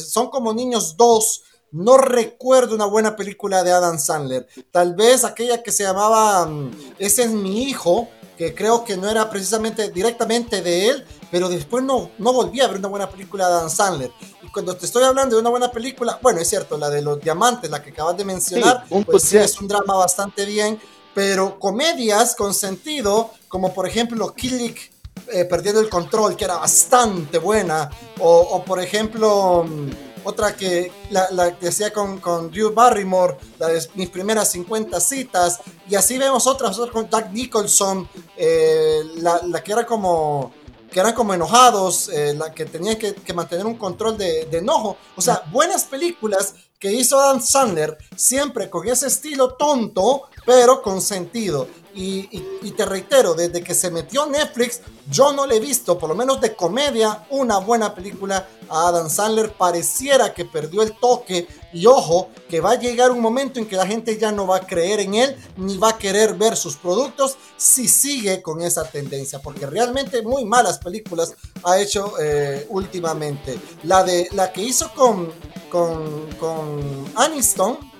Son 0.00 0.28
como 0.28 0.52
niños 0.52 0.96
dos 0.98 1.42
no 1.70 1.96
recuerdo 1.96 2.74
una 2.74 2.84
buena 2.84 3.16
película 3.16 3.64
de 3.64 3.72
Adam 3.72 3.98
Sandler. 3.98 4.46
Tal 4.70 4.94
vez 4.94 5.24
aquella 5.24 5.62
que 5.62 5.72
se 5.72 5.84
llamaba 5.84 6.44
mm, 6.44 6.94
Ese 6.98 7.22
es 7.24 7.30
mi 7.30 7.62
hijo, 7.62 8.08
que 8.36 8.54
creo 8.54 8.84
que 8.84 8.96
no 8.96 9.08
era 9.08 9.28
precisamente 9.30 9.90
directamente 9.90 10.62
de 10.62 10.88
él, 10.88 11.04
pero 11.30 11.48
después 11.48 11.82
no, 11.84 12.10
no 12.18 12.32
volví 12.32 12.60
a 12.60 12.68
ver 12.68 12.78
una 12.78 12.88
buena 12.88 13.08
película 13.08 13.48
de 13.48 13.54
Adam 13.54 13.70
Sandler. 13.70 14.10
Y 14.42 14.48
cuando 14.48 14.76
te 14.76 14.86
estoy 14.86 15.04
hablando 15.04 15.36
de 15.36 15.40
una 15.40 15.50
buena 15.50 15.70
película, 15.70 16.18
bueno, 16.22 16.40
es 16.40 16.48
cierto, 16.48 16.76
la 16.76 16.90
de 16.90 17.02
los 17.02 17.20
diamantes, 17.20 17.70
la 17.70 17.82
que 17.82 17.90
acabas 17.90 18.16
de 18.16 18.24
mencionar, 18.24 18.84
pues 19.06 19.22
sí, 19.22 19.36
es 19.36 19.60
un 19.60 19.68
drama 19.68 19.94
bastante 19.94 20.44
bien, 20.44 20.78
pero 21.14 21.58
comedias 21.58 22.34
con 22.34 22.54
sentido, 22.54 23.30
como 23.48 23.72
por 23.72 23.86
ejemplo 23.86 24.34
Killick 24.34 24.92
eh, 25.28 25.44
Perdiendo 25.44 25.80
el 25.80 25.88
Control, 25.88 26.36
que 26.36 26.44
era 26.44 26.56
bastante 26.56 27.38
buena, 27.38 27.90
o, 28.18 28.62
por 28.64 28.80
ejemplo 28.80 29.64
mm, 29.64 29.90
otra 30.24 30.56
que 30.56 30.92
la, 31.10 31.56
que 31.58 31.68
hacía 31.68 31.92
con, 31.92 32.18
con, 32.20 32.50
Drew 32.50 32.72
Barrymore, 32.72 33.36
la 33.58 33.68
de 33.68 33.86
mis 33.94 34.10
primeras 34.10 34.50
50 34.50 35.00
citas, 35.00 35.60
y 35.88 35.94
así 35.94 36.18
vemos 36.18 36.46
otras, 36.46 36.78
otras 36.78 36.92
con 36.92 37.08
Jack 37.08 37.32
Nicholson, 37.32 38.08
eh, 38.36 39.02
la, 39.16 39.62
que 39.62 39.72
era 39.72 39.86
como 39.86 40.52
que 40.90 41.00
eran 41.00 41.14
como 41.14 41.32
enojados, 41.32 42.10
eh, 42.10 42.34
la 42.34 42.52
que 42.52 42.66
tenían 42.66 42.96
que, 42.96 43.32
mantener 43.32 43.64
un 43.64 43.76
control 43.76 44.18
de, 44.18 44.44
de, 44.44 44.58
enojo. 44.58 44.98
O 45.16 45.22
sea, 45.22 45.42
buenas 45.50 45.84
películas 45.84 46.54
que 46.78 46.92
hizo 46.92 47.18
Adam 47.18 47.40
Sandler, 47.40 47.96
siempre 48.14 48.68
con 48.68 48.86
ese 48.86 49.06
estilo 49.06 49.54
tonto, 49.54 50.24
pero 50.44 50.82
con 50.82 51.00
sentido. 51.00 51.66
Y, 51.94 52.70
te 52.76 52.86
reitero, 52.86 53.34
desde 53.34 53.62
que 53.62 53.74
se 53.74 53.90
metió 53.90 54.26
Netflix, 54.26 54.80
yo 55.10 55.32
no 55.32 55.46
le 55.46 55.56
he 55.56 55.60
visto, 55.60 55.98
por 55.98 56.08
lo 56.08 56.14
menos 56.14 56.40
de 56.40 56.54
comedia, 56.54 57.26
una 57.30 57.58
buena 57.58 57.94
película 57.94 58.48
a 58.68 58.88
Adam 58.88 59.10
Sandler. 59.10 59.52
Pareciera 59.52 60.32
que 60.32 60.44
perdió 60.44 60.82
el 60.82 60.96
toque. 60.98 61.46
Y 61.74 61.86
ojo, 61.86 62.30
que 62.48 62.60
va 62.60 62.72
a 62.72 62.78
llegar 62.78 63.10
un 63.10 63.20
momento 63.20 63.58
en 63.58 63.66
que 63.66 63.76
la 63.76 63.86
gente 63.86 64.18
ya 64.18 64.32
no 64.32 64.46
va 64.46 64.56
a 64.56 64.66
creer 64.66 65.00
en 65.00 65.14
él, 65.14 65.36
ni 65.56 65.76
va 65.76 65.90
a 65.90 65.98
querer 65.98 66.34
ver 66.34 66.56
sus 66.56 66.76
productos 66.76 67.36
si 67.56 67.88
sigue 67.88 68.40
con 68.40 68.62
esa 68.62 68.84
tendencia. 68.84 69.40
Porque 69.40 69.66
realmente 69.66 70.22
muy 70.22 70.44
malas 70.44 70.78
películas 70.78 71.34
ha 71.62 71.78
hecho 71.78 72.14
eh, 72.20 72.66
últimamente. 72.70 73.58
La, 73.82 74.02
de, 74.02 74.28
la 74.32 74.52
que 74.52 74.62
hizo 74.62 74.92
con, 74.94 75.30
con, 75.70 76.26
con 76.38 77.04
Aniston 77.16 77.91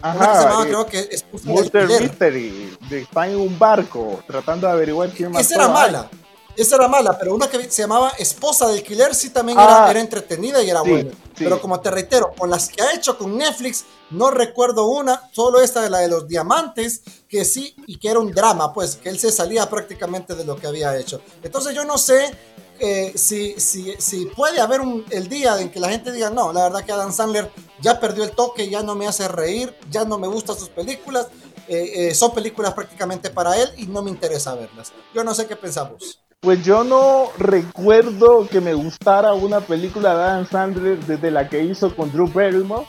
Ajá, 0.00 0.64
creo 0.64 0.86
que 0.86 1.08
es 1.10 1.24
Mystery, 1.44 2.76
de 2.88 3.00
está 3.00 3.28
en 3.28 3.36
un 3.36 3.58
barco 3.58 4.22
tratando 4.26 4.66
de 4.66 4.72
averiguar 4.72 5.10
quién 5.10 5.30
mató 5.30 5.40
Esa 5.40 5.54
era 5.56 5.68
mala. 5.68 6.10
Esa 6.58 6.74
era 6.74 6.88
mala, 6.88 7.16
pero 7.16 7.36
una 7.36 7.48
que 7.48 7.70
se 7.70 7.82
llamaba 7.82 8.10
Esposa 8.18 8.66
del 8.66 8.82
Killer 8.82 9.14
sí 9.14 9.30
también 9.30 9.56
era, 9.58 9.86
ah. 9.86 9.90
era, 9.92 10.00
entretenida 10.00 10.60
y 10.60 10.68
era 10.68 10.82
buena. 10.82 11.12
Pero 11.36 11.60
como 11.60 11.78
te 11.78 11.88
reitero, 11.88 12.32
con 12.36 12.50
las 12.50 12.68
que 12.68 12.82
ha 12.82 12.92
hecho 12.94 13.16
con 13.16 13.38
Netflix, 13.38 13.84
no 14.10 14.30
recuerdo 14.30 14.88
una, 14.88 15.22
solo 15.30 15.60
esta 15.60 15.82
de 15.82 15.90
la 15.90 15.98
de 15.98 16.08
los 16.08 16.26
diamantes, 16.26 17.02
que 17.28 17.44
sí, 17.44 17.76
y 17.86 17.98
que 17.98 18.08
era 18.08 18.18
un 18.18 18.32
drama, 18.32 18.74
pues, 18.74 18.96
que 18.96 19.08
él 19.08 19.20
se 19.20 19.30
salía 19.30 19.70
prácticamente 19.70 20.34
de 20.34 20.44
lo 20.44 20.56
que 20.56 20.66
había 20.66 20.96
hecho. 20.98 21.20
Entonces 21.44 21.76
yo 21.76 21.84
no 21.84 21.96
sé 21.96 22.36
eh, 22.80 23.12
si, 23.16 23.58
si, 23.58 23.94
si, 23.98 24.26
puede 24.26 24.60
haber 24.60 24.80
un, 24.80 25.04
el 25.10 25.28
día 25.28 25.60
en 25.60 25.70
que 25.70 25.80
la 25.80 25.88
gente 25.88 26.12
diga, 26.12 26.30
no, 26.30 26.52
la 26.52 26.64
verdad 26.64 26.84
que 26.84 26.92
Adam 26.92 27.12
Sandler 27.12 27.50
ya 27.80 27.98
perdió 27.98 28.24
el 28.24 28.30
toque, 28.30 28.68
ya 28.68 28.82
no 28.82 28.94
me 28.94 29.06
hace 29.06 29.26
reír, 29.28 29.74
ya 29.90 30.04
no 30.04 30.18
me 30.18 30.28
gustan 30.28 30.56
sus 30.56 30.68
películas, 30.68 31.28
eh, 31.66 32.08
eh, 32.08 32.14
son 32.14 32.32
películas 32.32 32.74
prácticamente 32.74 33.30
para 33.30 33.56
él 33.56 33.68
y 33.76 33.86
no 33.86 34.02
me 34.02 34.10
interesa 34.10 34.54
verlas. 34.54 34.92
Yo 35.14 35.24
no 35.24 35.34
sé 35.34 35.46
qué 35.46 35.56
pensamos. 35.56 36.20
Pues 36.40 36.64
yo 36.64 36.84
no 36.84 37.30
recuerdo 37.36 38.46
que 38.46 38.60
me 38.60 38.74
gustara 38.74 39.34
una 39.34 39.60
película 39.60 40.16
de 40.16 40.22
Adam 40.22 40.48
Sandler 40.48 41.04
desde 41.04 41.30
la 41.30 41.48
que 41.48 41.62
hizo 41.64 41.94
con 41.96 42.12
Drew 42.12 42.28
Barrymore, 42.28 42.86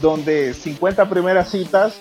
donde 0.00 0.54
50 0.54 1.08
primeras 1.08 1.50
citas, 1.50 1.94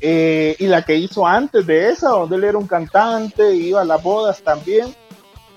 y 0.00 0.66
la 0.66 0.84
que 0.84 0.94
hizo 0.94 1.26
antes 1.26 1.66
de 1.66 1.88
esa, 1.88 2.10
donde 2.10 2.36
él 2.36 2.44
era 2.44 2.58
un 2.58 2.68
cantante, 2.68 3.56
iba 3.56 3.80
a 3.80 3.84
las 3.84 4.00
bodas 4.00 4.40
también 4.42 4.94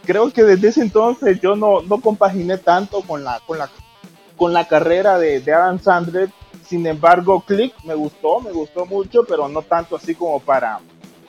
creo 0.06 0.32
que 0.32 0.44
desde 0.44 0.70
ese 0.70 0.82
entonces 0.82 1.39
yo 1.41 1.56
no, 1.56 1.82
no 1.82 2.01
compaginé 2.01 2.58
tanto 2.58 3.01
con 3.01 3.24
la, 3.24 3.39
con 3.46 3.58
la, 3.58 3.70
con 4.38 4.53
la 4.53 4.68
carrera 4.68 5.20
de, 5.20 5.39
de 5.41 5.53
Adam 5.53 5.79
Sandler. 5.79 6.29
Sin 6.65 6.86
embargo, 6.86 7.41
Click 7.41 7.74
me 7.84 7.96
gustó, 7.96 8.39
me 8.41 8.51
gustó 8.51 8.86
mucho, 8.86 9.24
pero 9.24 9.48
no 9.48 9.62
tanto 9.62 9.96
así 9.96 10.13
como 10.13 10.39
para, 10.39 10.79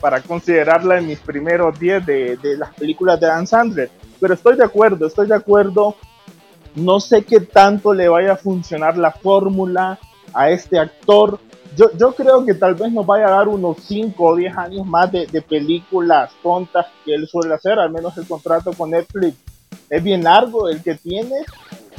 para 0.00 0.20
considerarla 0.20 0.98
en 0.98 1.06
mis 1.06 1.18
primeros 1.18 1.78
10 1.78 2.06
de, 2.06 2.36
de 2.36 2.56
las 2.56 2.74
películas 2.74 3.18
de 3.20 3.26
Adam 3.26 3.46
Sandler. 3.46 3.90
Pero 4.20 4.34
estoy 4.34 4.56
de 4.56 4.64
acuerdo, 4.64 5.06
estoy 5.06 5.26
de 5.26 5.34
acuerdo. 5.34 5.96
No 6.74 7.00
sé 7.00 7.24
qué 7.24 7.40
tanto 7.40 7.94
le 7.94 8.08
vaya 8.08 8.32
a 8.32 8.36
funcionar 8.36 8.96
la 8.96 9.10
fórmula 9.10 9.98
a 10.32 10.50
este 10.50 10.78
actor 10.78 11.40
yo, 11.76 11.90
yo 11.96 12.12
creo 12.14 12.44
que 12.44 12.54
tal 12.54 12.74
vez 12.74 12.92
nos 12.92 13.06
vaya 13.06 13.26
a 13.26 13.30
dar 13.30 13.48
unos 13.48 13.78
5 13.84 14.22
o 14.22 14.36
10 14.36 14.56
años 14.56 14.86
más 14.86 15.10
de, 15.10 15.26
de, 15.26 15.42
películas 15.42 16.30
tontas 16.42 16.86
que 17.04 17.14
él 17.14 17.26
suele 17.28 17.54
hacer, 17.54 17.78
al 17.78 17.90
menos 17.90 18.16
el 18.18 18.26
contrato 18.26 18.72
con 18.72 18.90
Netflix 18.90 19.36
es 19.88 20.02
bien 20.02 20.24
largo 20.24 20.68
el 20.68 20.82
que 20.82 20.94
tiene, 20.94 21.44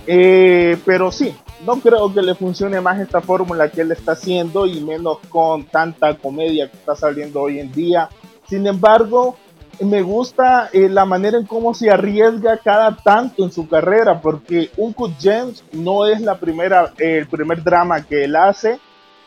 eh, 0.08 0.78
pero 0.86 1.12
sí, 1.12 1.36
no 1.66 1.80
creo 1.80 2.12
que 2.14 2.22
le 2.22 2.36
funcione 2.36 2.82
más 2.82 3.00
esta 3.00 3.22
fórmula 3.22 3.70
que 3.70 3.82
él 3.82 3.92
está 3.92 4.14
haciendo 4.14 4.66
y 4.66 4.82
menos 4.82 5.20
con 5.30 5.66
tanta 5.66 6.16
comedia 6.18 6.70
que 6.70 6.78
está 6.78 6.96
saliendo 6.96 7.42
hoy 7.42 7.60
en 7.60 7.72
día. 7.72 8.10
Sin 8.48 8.66
embargo, 8.66 9.36
me 9.80 10.02
gusta 10.02 10.70
eh, 10.74 10.90
la 10.90 11.06
manera 11.06 11.38
en 11.38 11.46
cómo 11.46 11.74
se 11.74 11.90
arriesga 11.90 12.58
cada 12.58 12.96
tanto 12.96 13.44
en 13.44 13.52
su 13.52 13.68
carrera, 13.68 14.22
porque 14.22 14.72
un 14.78 14.94
Cut 14.94 15.14
James 15.22 15.64
no 15.72 16.06
es 16.06 16.22
la 16.22 16.40
primera, 16.40 16.94
eh, 16.98 17.20
el 17.20 17.28
primer 17.28 17.64
drama 17.64 18.04
que 18.04 18.24
él 18.24 18.36
hace 18.36 18.80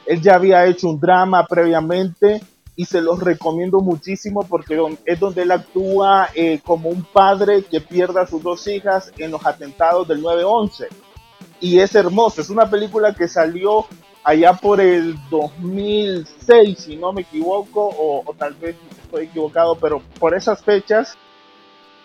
él 0.06 0.20
ya 0.20 0.34
había 0.34 0.66
hecho 0.66 0.88
un 0.88 1.00
drama 1.00 1.46
previamente 1.46 2.40
y 2.76 2.84
se 2.84 3.00
los 3.00 3.20
recomiendo 3.20 3.80
muchísimo 3.80 4.42
porque 4.42 4.80
es 5.04 5.20
donde 5.20 5.42
él 5.42 5.52
actúa 5.52 6.28
eh, 6.34 6.60
como 6.64 6.88
un 6.88 7.04
padre 7.04 7.62
que 7.62 7.80
pierde 7.80 8.20
a 8.20 8.26
sus 8.26 8.42
dos 8.42 8.66
hijas 8.66 9.12
en 9.16 9.30
los 9.30 9.46
atentados 9.46 10.08
del 10.08 10.22
9-11. 10.22 10.88
Y 11.60 11.78
es 11.78 11.94
hermoso, 11.94 12.40
es 12.40 12.50
una 12.50 12.68
película 12.68 13.14
que 13.14 13.28
salió 13.28 13.86
allá 14.24 14.54
por 14.54 14.80
el 14.80 15.16
2006, 15.30 16.78
si 16.78 16.96
no 16.96 17.12
me 17.12 17.22
equivoco, 17.22 17.84
o, 17.86 18.22
o 18.24 18.34
tal 18.34 18.54
vez 18.54 18.76
estoy 19.02 19.26
equivocado, 19.26 19.76
pero 19.76 20.02
por 20.18 20.34
esas 20.34 20.62
fechas. 20.62 21.16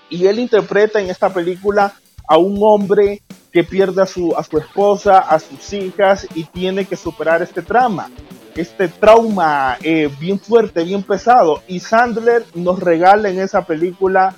Y 0.09 0.27
él 0.27 0.39
interpreta 0.39 0.99
en 0.99 1.09
esta 1.09 1.33
película 1.33 1.93
a 2.29 2.37
un 2.37 2.57
hombre 2.61 3.23
que 3.51 3.63
pierde 3.63 4.03
a 4.03 4.05
su, 4.05 4.35
a 4.37 4.43
su 4.43 4.57
esposa, 4.59 5.17
a 5.17 5.39
sus 5.39 5.73
hijas 5.73 6.27
y 6.35 6.43
tiene 6.43 6.85
que 6.85 6.95
superar 6.95 7.41
este 7.41 7.63
trauma, 7.63 8.11
este 8.55 8.87
trauma 8.87 9.77
eh, 9.81 10.09
bien 10.19 10.39
fuerte, 10.39 10.83
bien 10.83 11.01
pesado. 11.01 11.63
Y 11.67 11.79
Sandler 11.79 12.45
nos 12.53 12.79
regala 12.79 13.29
en 13.29 13.39
esa 13.39 13.65
película 13.65 14.35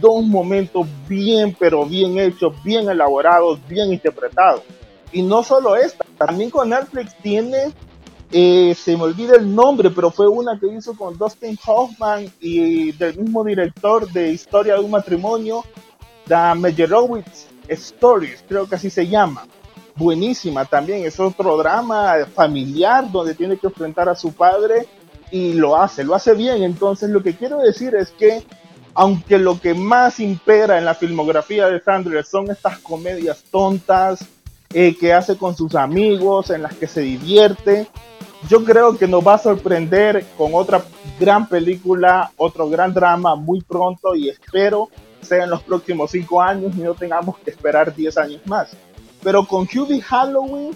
dos 0.00 0.24
momentos 0.24 0.86
bien, 1.08 1.56
pero 1.58 1.86
bien 1.86 2.18
hechos, 2.18 2.52
bien 2.64 2.90
elaborados, 2.90 3.60
bien 3.68 3.92
interpretados. 3.92 4.62
Y 5.12 5.22
no 5.22 5.44
solo 5.44 5.76
esta, 5.76 6.04
también 6.18 6.50
con 6.50 6.70
Netflix 6.70 7.14
tiene, 7.22 7.72
eh, 8.32 8.74
se 8.74 8.96
me 8.96 9.04
olvida 9.04 9.36
el 9.36 9.54
nombre, 9.54 9.90
pero 9.90 10.10
fue 10.10 10.26
una 10.28 10.58
que 10.58 10.66
hizo 10.66 10.96
con 10.96 11.16
Dustin 11.16 11.56
Hoffman 11.64 12.26
y 12.40 12.90
del 12.92 13.16
mismo 13.18 13.44
director 13.44 14.10
de 14.10 14.32
Historia 14.32 14.74
de 14.74 14.80
un 14.80 14.90
matrimonio, 14.90 15.64
Da 16.30 16.54
Meyerowitz 16.54 17.48
Stories, 17.66 18.44
creo 18.48 18.68
que 18.68 18.76
así 18.76 18.88
se 18.88 19.08
llama. 19.08 19.48
Buenísima 19.96 20.64
también, 20.64 21.04
es 21.04 21.18
otro 21.18 21.56
drama 21.56 22.14
familiar 22.32 23.10
donde 23.10 23.34
tiene 23.34 23.56
que 23.56 23.66
enfrentar 23.66 24.08
a 24.08 24.14
su 24.14 24.32
padre 24.32 24.86
y 25.32 25.54
lo 25.54 25.76
hace, 25.76 26.04
lo 26.04 26.14
hace 26.14 26.34
bien. 26.34 26.62
Entonces 26.62 27.10
lo 27.10 27.20
que 27.20 27.34
quiero 27.34 27.58
decir 27.58 27.96
es 27.96 28.10
que 28.10 28.44
aunque 28.94 29.38
lo 29.38 29.60
que 29.60 29.74
más 29.74 30.20
impera 30.20 30.78
en 30.78 30.84
la 30.84 30.94
filmografía 30.94 31.66
de 31.66 31.80
Sandler 31.80 32.24
son 32.24 32.48
estas 32.48 32.78
comedias 32.78 33.42
tontas 33.50 34.24
eh, 34.72 34.96
que 34.96 35.12
hace 35.12 35.36
con 35.36 35.56
sus 35.56 35.74
amigos, 35.74 36.50
en 36.50 36.62
las 36.62 36.74
que 36.74 36.86
se 36.86 37.00
divierte, 37.00 37.88
yo 38.48 38.64
creo 38.64 38.96
que 38.96 39.08
nos 39.08 39.26
va 39.26 39.34
a 39.34 39.38
sorprender 39.38 40.24
con 40.38 40.54
otra 40.54 40.80
gran 41.18 41.48
película, 41.48 42.30
otro 42.36 42.68
gran 42.68 42.94
drama 42.94 43.34
muy 43.34 43.62
pronto 43.62 44.14
y 44.14 44.28
espero 44.28 44.90
sea 45.22 45.44
en 45.44 45.50
los 45.50 45.62
próximos 45.62 46.10
cinco 46.10 46.40
años 46.40 46.74
y 46.76 46.80
no 46.80 46.94
tengamos 46.94 47.38
que 47.38 47.50
esperar 47.50 47.94
10 47.94 48.18
años 48.18 48.40
más. 48.46 48.76
Pero 49.22 49.46
con 49.46 49.62
Hubie 49.62 50.00
Halloween, 50.00 50.74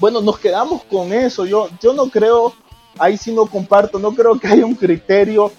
bueno, 0.00 0.20
nos 0.20 0.38
quedamos 0.38 0.84
con 0.84 1.12
eso. 1.12 1.44
Yo, 1.44 1.68
yo 1.80 1.92
no 1.92 2.08
creo, 2.08 2.54
ahí 2.98 3.16
sí 3.16 3.32
no 3.32 3.46
comparto, 3.46 3.98
no 3.98 4.12
creo 4.12 4.38
que 4.38 4.48
haya 4.48 4.66
un 4.66 4.74
criterio 4.74 5.52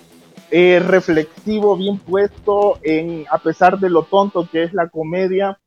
eh, 0.51 0.79
reflexivo 0.79 1.75
bien 1.75 1.97
puesto 1.97 2.79
en, 2.81 3.25
a 3.29 3.37
pesar 3.37 3.79
de 3.79 3.89
lo 3.89 4.03
tonto 4.03 4.47
que 4.51 4.63
es 4.63 4.73
la 4.73 4.89
comedia. 4.89 5.59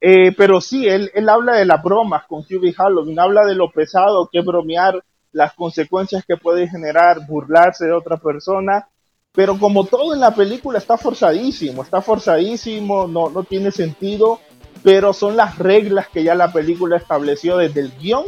Eh, 0.00 0.32
pero 0.36 0.60
sí, 0.60 0.88
él, 0.88 1.10
él 1.14 1.28
habla 1.28 1.56
de 1.56 1.66
las 1.66 1.82
bromas 1.82 2.24
con 2.26 2.40
Hubie 2.40 2.72
Halloween, 2.72 3.18
habla 3.18 3.44
de 3.44 3.54
lo 3.54 3.70
pesado 3.70 4.28
que 4.32 4.38
es 4.38 4.44
bromear, 4.44 5.04
las 5.32 5.52
consecuencias 5.54 6.24
que 6.26 6.36
puede 6.36 6.68
generar 6.68 7.26
burlarse 7.26 7.86
de 7.86 7.92
otra 7.92 8.16
persona 8.16 8.88
pero 9.32 9.58
como 9.58 9.84
todo 9.84 10.12
en 10.14 10.20
la 10.20 10.34
película 10.34 10.78
está 10.78 10.96
forzadísimo, 10.96 11.82
está 11.82 12.02
forzadísimo, 12.02 13.06
no, 13.06 13.30
no 13.30 13.44
tiene 13.44 13.70
sentido, 13.70 14.40
pero 14.82 15.12
son 15.12 15.36
las 15.36 15.58
reglas 15.58 16.08
que 16.08 16.24
ya 16.24 16.34
la 16.34 16.52
película 16.52 16.96
estableció 16.96 17.56
desde 17.56 17.80
el 17.80 17.92
guion 17.98 18.24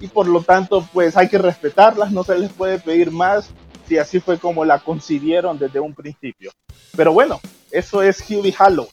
y 0.00 0.08
por 0.08 0.28
lo 0.28 0.42
tanto 0.42 0.86
pues 0.92 1.16
hay 1.16 1.28
que 1.28 1.38
respetarlas, 1.38 2.12
no 2.12 2.24
se 2.24 2.38
les 2.38 2.52
puede 2.52 2.78
pedir 2.78 3.10
más 3.10 3.50
si 3.88 3.98
así 3.98 4.20
fue 4.20 4.38
como 4.38 4.64
la 4.64 4.78
concibieron 4.78 5.58
desde 5.58 5.80
un 5.80 5.94
principio. 5.94 6.52
Pero 6.96 7.12
bueno, 7.12 7.40
eso 7.70 8.02
es 8.02 8.20
Hubie 8.20 8.54
Hallow. 8.56 8.88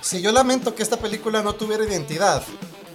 Sí, 0.00 0.22
yo 0.22 0.32
lamento 0.32 0.74
que 0.74 0.82
esta 0.82 0.96
película 0.96 1.42
no 1.42 1.54
tuviera 1.54 1.84
identidad, 1.84 2.42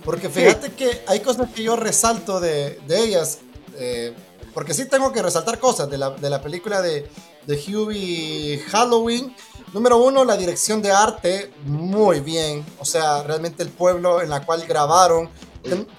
porque 0.04 0.30
fíjate 0.30 0.72
que 0.72 1.04
hay 1.08 1.20
cosas 1.20 1.50
que 1.52 1.64
yo 1.64 1.76
resalto 1.76 2.40
de, 2.40 2.80
de 2.88 3.04
ellas. 3.04 3.40
Eh, 3.78 4.14
porque 4.58 4.74
sí 4.74 4.86
tengo 4.86 5.12
que 5.12 5.22
resaltar 5.22 5.60
cosas 5.60 5.88
de 5.88 6.00
la, 6.00 6.10
de 6.10 6.32
la 6.32 6.42
película 6.42 6.82
de, 6.82 7.08
de 7.46 7.56
Hubie 7.56 8.58
Halloween. 8.72 9.36
Número 9.72 9.98
uno, 10.04 10.26
la 10.26 10.36
dirección 10.36 10.82
de 10.82 10.92
arte, 10.92 11.54
muy 11.66 12.22
bien. 12.22 12.66
O 12.80 12.84
sea, 12.84 13.22
realmente 13.22 13.62
el 13.62 13.70
pueblo 13.70 14.20
en 14.20 14.32
la 14.32 14.44
cual 14.44 14.66
grabaron, 14.66 15.30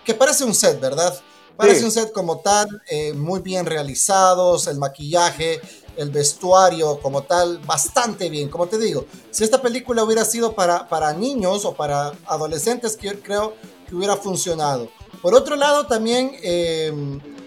que 0.05 0.13
parece 0.13 0.43
un 0.43 0.57
set, 0.57 0.81
¿verdad? 0.81 1.17
Parece 1.57 1.79
sí. 1.79 1.85
un 1.85 1.93
set 1.93 2.11
como 2.11 2.41
tal, 2.41 2.67
eh, 2.91 3.13
muy 3.13 3.43
bien 3.43 3.65
realizados, 3.65 4.67
el 4.67 4.77
maquillaje, 4.77 5.61
el 5.97 6.11
vestuario 6.11 6.99
como 6.99 7.23
tal, 7.23 7.59
bastante 7.59 8.29
bien. 8.29 8.49
Como 8.49 8.67
te 8.67 8.77
digo, 8.77 9.05
si 9.31 9.45
esta 9.45 9.63
película 9.63 10.03
hubiera 10.03 10.25
sido 10.25 10.57
para, 10.57 10.89
para 10.89 11.13
niños 11.13 11.65
o 11.65 11.75
para 11.75 12.13
adolescentes, 12.27 12.97
que 12.97 13.21
creo 13.21 13.55
que 13.89 13.95
hubiera 13.95 14.17
funcionado. 14.17 14.89
Por 15.23 15.33
otro 15.37 15.55
lado, 15.55 15.87
también 15.87 16.33
eh, 16.43 16.93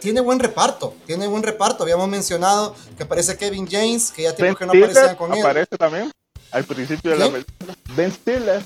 tiene 0.02 0.20
buen 0.20 0.40
reparto, 0.40 0.96
tiene 1.06 1.28
buen 1.28 1.44
reparto. 1.44 1.84
Habíamos 1.84 2.10
mencionado 2.10 2.76
que 2.98 3.04
aparece 3.04 3.38
Kevin 3.38 3.68
James, 3.70 4.12
que 4.12 4.24
ya 4.24 4.36
tiempo 4.36 4.58
que 4.58 4.66
no 4.66 4.74
aparecía 4.74 5.16
con 5.16 5.34
él. 5.34 5.40
Aparece 5.40 5.78
también 5.78 6.12
al 6.52 6.64
principio 6.66 7.12
de 7.12 7.18
la 7.18 7.32
película. 7.32 7.76
Ben 7.96 8.12
Stiller, 8.12 8.62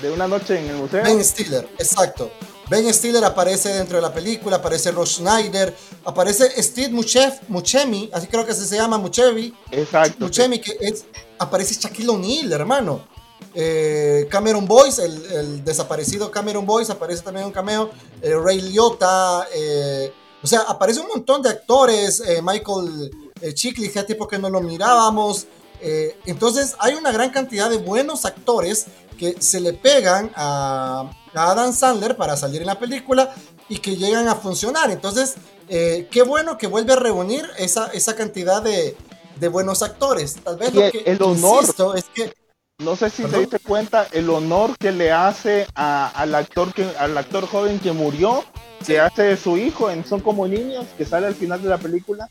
de 0.00 0.10
Una 0.10 0.26
noche 0.26 0.58
en 0.58 0.70
el 0.70 0.76
museo. 0.76 1.04
Ben 1.04 1.22
Stiller, 1.22 1.68
exacto. 1.78 2.32
Ben 2.70 2.92
Stiller 2.92 3.22
aparece 3.24 3.68
dentro 3.68 3.96
de 3.96 4.02
la 4.02 4.12
película, 4.12 4.56
aparece 4.56 4.90
Ross 4.90 5.16
Schneider, 5.16 5.74
aparece 6.04 6.62
Steve 6.62 6.88
Muchev, 6.88 7.34
Muchemi, 7.48 8.08
así 8.12 8.26
creo 8.26 8.46
que 8.46 8.54
se 8.54 8.74
llama 8.74 8.96
Muchevi. 8.96 9.54
Exacto. 9.70 10.24
Muchemi, 10.24 10.58
que 10.60 10.76
es, 10.80 11.04
aparece 11.38 11.74
Shaquille 11.78 12.08
O'Neal, 12.08 12.52
hermano. 12.52 13.06
Eh, 13.54 14.26
Cameron 14.30 14.66
Boyce, 14.66 15.04
el, 15.04 15.32
el, 15.32 15.64
desaparecido 15.64 16.30
Cameron 16.30 16.64
Boyce, 16.64 16.92
aparece 16.92 17.22
también 17.22 17.44
un 17.44 17.52
cameo. 17.52 17.90
Eh, 18.22 18.34
Ray 18.34 18.62
Liotta, 18.62 19.46
eh, 19.54 20.10
o 20.42 20.46
sea, 20.46 20.60
aparece 20.60 21.00
un 21.00 21.08
montón 21.08 21.42
de 21.42 21.50
actores. 21.50 22.20
eh, 22.20 22.40
Michael 22.42 23.10
eh, 23.40 23.54
Chiklis, 23.54 23.94
ya 23.94 24.06
tiempo 24.06 24.26
que 24.26 24.38
no 24.38 24.50
lo 24.50 24.60
mirábamos. 24.60 25.46
Eh, 25.80 26.16
entonces, 26.26 26.76
hay 26.78 26.94
una 26.94 27.10
gran 27.10 27.30
cantidad 27.30 27.68
de 27.68 27.78
buenos 27.78 28.24
actores 28.24 28.86
que 29.18 29.36
se 29.40 29.60
le 29.60 29.72
pegan 29.72 30.30
a, 30.36 31.10
a, 31.34 31.50
Adam 31.50 31.72
Sandler 31.72 32.16
para 32.16 32.36
salir 32.36 32.60
en 32.60 32.68
la 32.68 32.78
película 32.78 33.34
y 33.68 33.78
que 33.78 33.96
llegan 33.96 34.28
a 34.28 34.36
funcionar. 34.36 34.90
Entonces, 34.90 35.34
eh, 35.68 36.08
qué 36.10 36.22
bueno 36.22 36.56
que 36.56 36.66
vuelve 36.66 36.92
a 36.92 36.96
reunir 36.96 37.48
esa, 37.58 37.86
esa 37.88 38.14
cantidad 38.14 38.62
de, 38.62 38.96
de 39.40 39.48
buenos 39.48 39.82
actores. 39.82 40.36
Tal 40.42 40.56
vez 40.56 40.72
y 40.72 40.76
lo 40.76 40.90
que 40.90 40.98
el 41.06 41.22
honor 41.22 41.64
es 41.96 42.04
que 42.14 42.32
no 42.78 42.96
sé 42.96 43.10
si 43.10 43.22
¿Perdón? 43.22 43.32
te 43.32 43.40
diste 43.40 43.58
cuenta 43.60 44.08
el 44.12 44.28
honor 44.30 44.76
que 44.76 44.92
le 44.92 45.12
hace 45.12 45.66
a, 45.74 46.08
al 46.08 46.34
actor 46.34 46.72
que 46.72 46.84
al 46.98 47.16
actor 47.16 47.46
joven 47.46 47.78
que 47.78 47.92
murió, 47.92 48.44
que 48.86 48.98
hace 48.98 49.36
su 49.36 49.56
hijo 49.56 49.90
en 49.90 50.04
Son 50.04 50.20
como 50.20 50.46
niños, 50.48 50.86
que 50.96 51.04
sale 51.04 51.26
al 51.26 51.34
final 51.34 51.62
de 51.62 51.68
la 51.68 51.78
película. 51.78 52.28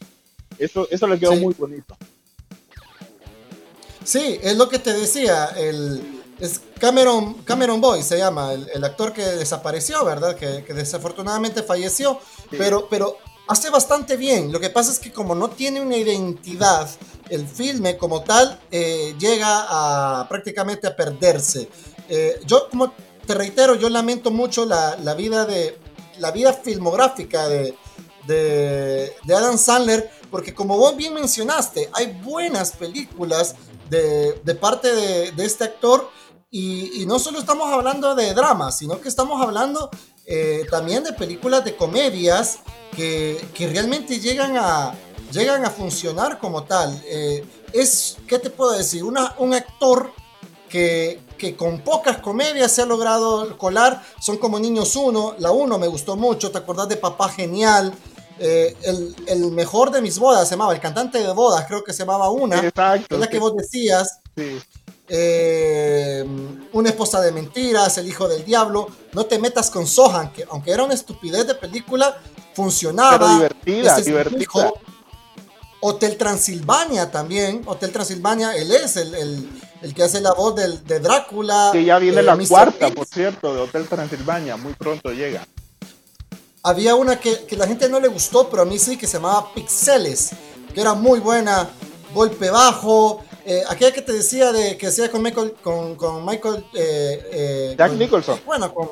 Eso, 0.58 0.88
eso 0.92 1.08
le 1.08 1.18
quedó 1.20 1.34
sí. 1.34 1.40
muy 1.40 1.54
bonito. 1.54 1.96
Sí, 4.04 4.40
es 4.42 4.58
lo 4.58 4.68
que 4.68 4.80
te 4.80 4.94
decía, 4.94 5.46
el, 5.56 6.22
es 6.40 6.60
Cameron, 6.80 7.36
Cameron 7.44 7.80
Boy 7.80 8.02
se 8.02 8.18
llama, 8.18 8.54
el, 8.54 8.68
el 8.74 8.84
actor 8.84 9.14
que 9.14 9.24
desapareció, 9.24 10.04
¿verdad? 10.04 10.36
Que, 10.36 10.64
que 10.66 10.74
desafortunadamente 10.74 11.62
falleció, 11.64 12.20
sí. 12.50 12.58
pero, 12.58 12.88
pero 12.90 13.18
hace 13.48 13.70
bastante 13.70 14.18
bien. 14.18 14.52
Lo 14.52 14.60
que 14.60 14.70
pasa 14.70 14.92
es 14.92 15.00
que 15.00 15.12
como 15.12 15.36
no 15.36 15.50
tiene 15.50 15.82
una 15.82 15.98
identidad 15.98 16.90
el 17.32 17.48
filme 17.48 17.98
como 17.98 18.24
tal 18.24 18.60
eh, 18.70 19.16
llega 19.18 19.66
a 19.70 20.28
prácticamente 20.28 20.86
a 20.86 20.96
perderse. 20.96 21.70
Eh, 22.10 22.42
yo, 22.46 22.68
como 22.70 22.94
te 23.26 23.34
reitero, 23.34 23.76
yo 23.76 23.90
lamento 23.90 24.32
mucho 24.32 24.66
la, 24.66 24.96
vida 25.16 25.46
de 25.46 25.78
la 26.20 26.32
vida 26.32 26.52
filmográfica 26.52 27.48
de, 27.48 27.74
de, 28.28 29.34
Adam 29.34 29.58
Sandler, 29.58 30.12
porque 30.30 30.54
como 30.54 30.78
vos 30.78 30.98
bien 30.98 31.14
mencionaste, 31.14 31.90
hay 31.94 32.20
buenas 32.22 32.74
películas 32.74 33.56
de, 33.90 34.34
de 34.44 34.56
parte 34.56 34.94
de, 34.94 35.46
este 35.46 35.64
actor 35.64 36.10
y, 36.50 37.02
y, 37.02 37.06
no 37.06 37.18
solo 37.18 37.40
estamos 37.40 37.72
hablando 37.72 38.14
de 38.14 38.34
dramas, 38.34 38.78
sino 38.78 39.00
que 39.00 39.08
estamos 39.08 39.42
hablando 39.42 39.90
eh, 40.26 40.66
también 40.70 41.06
de 41.06 41.14
películas 41.14 41.64
de 41.64 41.78
comedias 41.78 42.60
que, 42.94 43.42
que 43.54 43.68
realmente 43.68 44.20
llegan 44.20 44.58
a, 44.58 44.94
llegan 45.32 45.66
a 45.66 45.70
funcionar 45.70 46.40
como 46.40 46.64
tal. 46.64 47.02
Eh, 47.06 47.46
es, 47.74 48.18
¿qué 48.28 48.40
te 48.40 48.50
puedo 48.50 48.72
decir? 48.72 49.04
Una, 49.04 49.36
un 49.40 49.54
actor 49.54 50.12
que, 50.70 51.22
que, 51.38 51.56
con 51.56 51.80
pocas 51.80 52.18
comedias 52.18 52.72
se 52.72 52.82
ha 52.82 52.86
logrado 52.86 53.58
colar. 53.58 54.04
Son 54.20 54.38
como 54.38 54.60
Niños 54.60 54.96
Uno. 54.96 55.36
La 55.40 55.52
Uno 55.52 55.78
me 55.78 55.88
gustó 55.88 56.16
mucho. 56.16 56.52
¿Te 56.52 56.58
acordás 56.58 56.90
de 56.90 56.98
Papá 56.98 57.30
Genial? 57.30 57.94
Eh, 58.40 58.76
el, 58.84 59.16
el, 59.28 59.52
mejor 59.52 59.92
de 59.92 60.02
mis 60.02 60.18
bodas 60.18 60.48
se 60.48 60.56
llamaba, 60.56 60.74
el 60.74 60.80
cantante 60.80 61.20
de 61.20 61.32
bodas, 61.32 61.66
creo 61.68 61.84
que 61.84 61.94
se 61.94 62.00
llamaba 62.00 62.32
una. 62.32 62.58
Exacto. 62.58 63.14
Es 63.16 63.22
la 63.22 63.30
que 63.30 63.38
vos 63.38 63.56
decías. 63.56 64.20
Sí. 64.36 64.60
Eh, 65.14 66.26
una 66.72 66.90
esposa 66.90 67.20
de 67.20 67.34
mentiras, 67.34 67.98
El 67.98 68.08
hijo 68.08 68.30
del 68.30 68.46
diablo. 68.46 68.88
No 69.12 69.26
te 69.26 69.38
metas 69.40 69.70
con 69.70 69.86
Sohan, 69.86 70.32
que 70.32 70.46
aunque 70.50 70.72
era 70.72 70.84
una 70.84 70.94
estupidez 70.94 71.46
de 71.46 71.56
película, 71.56 72.18
funcionaba. 72.54 73.18
Pero 73.20 73.34
divertida, 73.34 73.98
divertida. 73.98 74.42
Hijo, 74.42 74.74
Hotel 75.82 76.16
Transilvania 76.16 77.12
también. 77.12 77.64
Hotel 77.66 77.92
Transilvania, 77.92 78.56
él 78.56 78.72
es 78.72 78.98
el, 78.98 79.14
el, 79.16 79.50
el 79.82 79.94
que 79.94 80.04
hace 80.04 80.22
la 80.22 80.34
voz 80.34 80.56
del, 80.56 80.84
de 80.86 81.00
Drácula. 81.00 81.72
Que 81.74 81.84
ya 81.84 81.98
viene 81.98 82.20
eh, 82.20 82.24
la 82.24 82.36
Mr. 82.36 82.48
cuarta, 82.48 82.90
por 82.92 83.08
cierto, 83.08 83.54
de 83.54 83.62
Hotel 83.62 83.88
Transilvania. 83.88 84.58
Muy 84.58 84.74
pronto 84.74 85.12
llega. 85.12 85.46
Había 86.64 86.94
una 86.94 87.20
que, 87.20 87.46
que 87.46 87.58
la 87.58 87.66
gente 87.66 87.90
no 87.90 88.00
le 88.00 88.08
gustó, 88.08 88.48
pero 88.48 88.62
a 88.62 88.66
mí 88.66 88.78
sí, 88.78 88.96
que 88.96 89.08
se 89.08 89.14
llamaba 89.14 89.52
Pixeles, 89.54 90.32
que 90.74 90.80
era 90.80 90.94
muy 90.94 91.20
buena. 91.20 91.68
Golpe 92.14 92.50
bajo. 92.52 93.24
Eh, 93.44 93.64
aquella 93.68 93.92
que 93.92 94.04
te 94.04 94.14
decía 94.14 94.52
de 94.52 94.78
que 94.78 94.88
hacía 94.88 95.10
con 95.10 95.24
Michael. 95.24 95.56
Con, 95.64 95.96
con 95.96 96.24
Michael 96.24 96.64
eh, 96.76 97.30
eh, 97.32 97.76
Jack 97.76 97.90
con, 97.90 98.00
Nicholson. 98.00 98.40
Bueno, 98.46 98.72
con. 98.72 98.92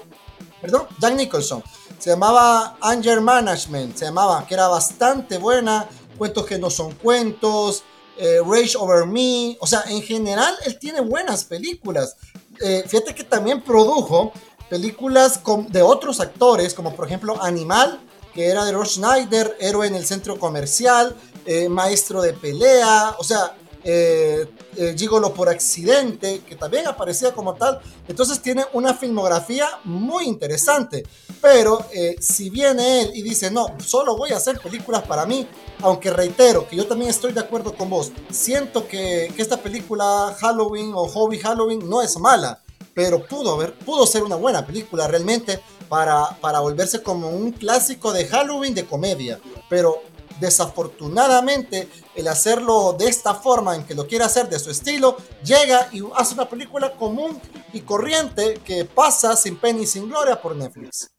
Perdón, 0.60 0.88
Jack 1.00 1.14
Nicholson. 1.14 1.64
Se 2.00 2.10
llamaba 2.10 2.78
Anger 2.82 3.22
Management. 3.22 3.96
Se 3.96 4.06
llamaba, 4.06 4.48
que 4.48 4.56
era 4.56 4.68
bastante 4.68 5.38
buena 5.38 5.88
cuentos 6.20 6.46
que 6.46 6.60
no 6.60 6.70
son 6.70 6.94
cuentos, 6.94 7.84
eh, 8.18 8.40
Rage 8.46 8.78
Over 8.78 9.08
Me, 9.08 9.58
o 9.62 9.66
sea, 9.66 9.84
en 9.88 10.04
general 10.04 10.54
él 10.66 10.78
tiene 10.78 11.00
buenas 11.00 11.46
películas. 11.46 12.18
Eh, 12.60 12.84
fíjate 12.86 13.16
que 13.16 13.24
también 13.24 13.64
produjo 13.64 14.34
películas 14.70 15.38
con, 15.38 15.72
de 15.72 15.82
otros 15.82 16.20
actores, 16.20 16.74
como 16.74 16.94
por 16.96 17.08
ejemplo 17.08 17.42
Animal, 17.42 18.02
que 18.34 18.48
era 18.48 18.66
de 18.66 18.74
Ross 18.74 18.96
Schneider, 18.96 19.56
Héroe 19.60 19.88
en 19.88 19.96
el 19.96 20.06
Centro 20.06 20.38
Comercial, 20.38 21.16
eh, 21.46 21.70
Maestro 21.70 22.22
de 22.22 22.34
Pelea, 22.34 23.16
o 23.18 23.24
sea, 23.24 23.56
eh, 23.84 24.48
eh, 24.78 24.96
por 25.36 25.50
accidente, 25.50 26.42
que 26.48 26.56
también 26.56 26.88
aparecía 26.88 27.34
como 27.34 27.54
tal. 27.54 27.80
Entonces 28.08 28.42
tiene 28.42 28.66
una 28.74 28.94
filmografía 28.94 29.68
muy 29.84 30.26
interesante. 30.26 31.06
Pero 31.42 31.86
eh, 31.94 32.16
si 32.20 32.50
viene 32.50 33.02
él 33.02 33.12
y 33.14 33.22
dice, 33.22 33.50
no, 33.50 33.68
solo 33.80 34.18
voy 34.18 34.32
a 34.32 34.38
hacer 34.38 34.60
películas 34.60 35.04
para 35.04 35.26
mí, 35.26 35.48
aunque 35.82 36.10
reitero 36.12 36.68
que 36.68 36.76
yo 36.76 36.86
también 36.86 37.10
estoy 37.10 37.32
de 37.32 37.40
acuerdo 37.40 37.74
con 37.76 37.90
vos, 37.90 38.12
siento 38.30 38.88
que, 38.88 39.32
que 39.34 39.42
esta 39.42 39.58
película 39.58 40.36
Halloween 40.40 40.92
o 40.94 41.08
Hobby 41.08 41.40
Halloween 41.40 41.90
no 41.90 42.02
es 42.02 42.18
mala, 42.18 42.62
pero 42.94 43.26
pudo, 43.26 43.54
haber, 43.54 43.74
pudo 43.74 44.06
ser 44.06 44.24
una 44.24 44.36
buena 44.36 44.66
película 44.66 45.08
realmente 45.08 45.62
para, 45.88 46.38
para 46.42 46.60
volverse 46.60 47.02
como 47.02 47.30
un 47.30 47.52
clásico 47.54 48.12
de 48.12 48.28
Halloween 48.28 48.74
de 48.74 48.86
comedia. 48.86 49.40
Pero 49.70 50.02
desafortunadamente 50.40 51.90
el 52.16 52.28
hacerlo 52.28 52.94
de 52.98 53.08
esta 53.08 53.34
forma 53.34 53.76
en 53.76 53.84
que 53.84 53.96
lo 53.96 54.08
quiere 54.08 54.26
hacer 54.26 54.50
de 54.50 54.60
su 54.60 54.70
estilo, 54.70 55.18
llega 55.44 55.90
y 55.92 56.02
hace 56.16 56.34
una 56.34 56.50
película 56.50 56.94
común 56.94 57.40
y 57.74 57.82
corriente 57.82 58.60
que 58.64 58.86
pasa 58.86 59.36
sin 59.36 59.58
pena 59.58 59.80
y 59.80 59.86
sin 59.86 60.10
gloria 60.10 60.42
por 60.42 60.56
Netflix. 60.56 61.10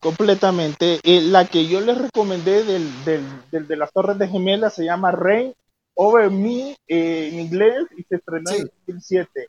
Completamente. 0.00 1.00
Eh, 1.02 1.20
la 1.22 1.46
que 1.46 1.66
yo 1.66 1.80
les 1.80 1.98
recomendé 1.98 2.62
del, 2.62 3.04
del, 3.04 3.24
del, 3.50 3.66
de 3.66 3.76
las 3.76 3.92
Torres 3.92 4.18
de 4.18 4.28
Gemelas 4.28 4.74
se 4.74 4.84
llama 4.84 5.10
Rain 5.10 5.52
Over 5.94 6.30
Me 6.30 6.76
eh, 6.86 7.30
en 7.32 7.40
inglés 7.40 7.86
y 7.96 8.04
se 8.04 8.16
estrenó 8.16 8.50
sí. 8.50 8.58
en 8.58 8.70
2007. 8.86 9.48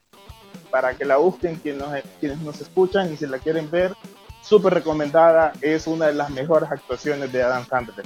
Para 0.71 0.95
que 0.95 1.05
la 1.05 1.17
busquen 1.17 1.57
quienes 1.57 1.81
nos, 1.81 1.91
quienes 2.19 2.39
nos 2.39 2.59
escuchan 2.61 3.13
y 3.13 3.17
si 3.17 3.27
la 3.27 3.37
quieren 3.37 3.69
ver, 3.69 3.93
súper 4.41 4.73
recomendada. 4.73 5.53
Es 5.61 5.85
una 5.85 6.07
de 6.07 6.13
las 6.13 6.31
mejores 6.31 6.71
actuaciones 6.71 7.31
de 7.31 7.43
Adam 7.43 7.67
Sandler. 7.67 8.05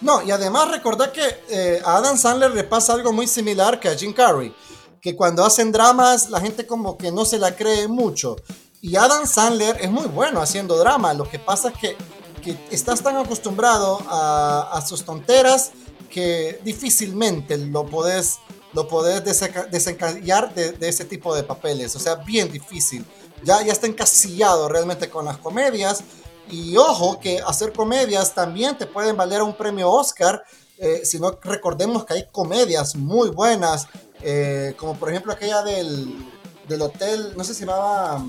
No, 0.00 0.22
y 0.22 0.30
además 0.30 0.70
recordad 0.70 1.12
que 1.12 1.22
eh, 1.50 1.82
a 1.84 1.96
Adam 1.96 2.16
Sandler 2.16 2.52
le 2.52 2.64
pasa 2.64 2.94
algo 2.94 3.12
muy 3.12 3.26
similar 3.26 3.78
que 3.78 3.88
a 3.88 3.94
Jim 3.94 4.12
Carrey, 4.12 4.54
que 5.00 5.14
cuando 5.14 5.44
hacen 5.44 5.72
dramas 5.72 6.30
la 6.30 6.40
gente 6.40 6.66
como 6.66 6.96
que 6.96 7.12
no 7.12 7.24
se 7.24 7.38
la 7.38 7.54
cree 7.54 7.86
mucho. 7.86 8.36
Y 8.80 8.96
Adam 8.96 9.26
Sandler 9.26 9.76
es 9.80 9.90
muy 9.90 10.06
bueno 10.06 10.40
haciendo 10.40 10.78
drama, 10.78 11.12
lo 11.12 11.28
que 11.28 11.38
pasa 11.38 11.68
es 11.68 11.78
que, 11.78 11.96
que 12.42 12.56
estás 12.70 13.02
tan 13.02 13.16
acostumbrado 13.16 14.00
a, 14.08 14.70
a, 14.72 14.86
sus 14.86 15.04
tonteras 15.04 15.72
que 16.08 16.58
difícilmente 16.64 17.58
lo 17.58 17.84
podés, 17.84 18.38
lo 18.72 18.88
podés 18.88 19.22
desencallar 19.70 20.54
de, 20.54 20.72
de, 20.72 20.88
ese 20.88 21.04
tipo 21.04 21.34
de 21.34 21.42
papeles, 21.42 21.94
o 21.94 21.98
sea, 21.98 22.14
bien 22.14 22.50
difícil. 22.50 23.04
Ya, 23.44 23.62
ya 23.62 23.72
está 23.72 23.86
encasillado 23.86 24.66
realmente 24.68 25.10
con 25.10 25.26
las 25.26 25.36
comedias 25.36 26.02
y 26.48 26.76
ojo 26.76 27.18
que 27.20 27.40
hacer 27.46 27.72
comedias 27.72 28.34
también 28.34 28.76
te 28.76 28.86
pueden 28.86 29.16
valer 29.16 29.42
un 29.42 29.54
premio 29.54 29.90
Oscar, 29.90 30.42
eh, 30.78 31.02
si 31.04 31.18
no 31.18 31.38
recordemos 31.42 32.04
que 32.04 32.14
hay 32.14 32.26
comedias 32.32 32.96
muy 32.96 33.28
buenas, 33.30 33.86
eh, 34.22 34.74
como 34.78 34.94
por 34.94 35.10
ejemplo 35.10 35.32
aquella 35.32 35.62
del, 35.62 36.26
del 36.66 36.82
hotel, 36.82 37.34
no 37.36 37.44
sé 37.44 37.52
si 37.52 37.60
se 37.60 37.66
llamaba 37.66 38.24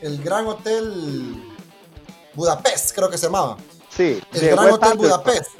el 0.00 0.22
Gran 0.22 0.46
Hotel 0.46 1.42
Budapest, 2.34 2.94
creo 2.94 3.08
que 3.08 3.16
se 3.16 3.26
llamaba. 3.26 3.56
Sí, 3.88 4.20
el 4.32 4.48
Gran 4.48 4.72
Hotel 4.72 4.90
Anderson, 4.90 4.98
Budapest. 4.98 5.50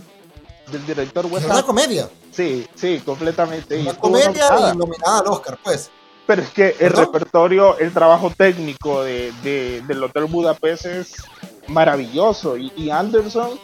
Del 0.72 0.87
director 0.87 1.26
Wes 1.26 1.44
Es 1.44 1.50
una 1.50 1.62
comedia. 1.62 2.09
Sí, 2.33 2.66
sí, 2.74 3.00
completamente. 3.04 3.80
Una 3.80 3.96
comedia 3.96 4.26
nominada. 4.26 4.74
y 4.74 4.76
nominada 4.76 5.18
al 5.20 5.26
Oscar, 5.28 5.59
pues. 5.62 5.90
Pero 6.26 6.42
es 6.42 6.50
que 6.50 6.74
el 6.80 6.90
repertorio, 6.90 7.78
el 7.78 7.92
trabajo 7.92 8.33
técnico 8.37 9.04
de, 9.04 9.30
de, 9.42 9.83
del 9.87 10.02
Hotel 10.02 10.24
Budapest 10.24 10.87
es 10.87 11.14
maravilloso. 11.68 12.57
Y, 12.57 12.90
Anderson 12.90 13.59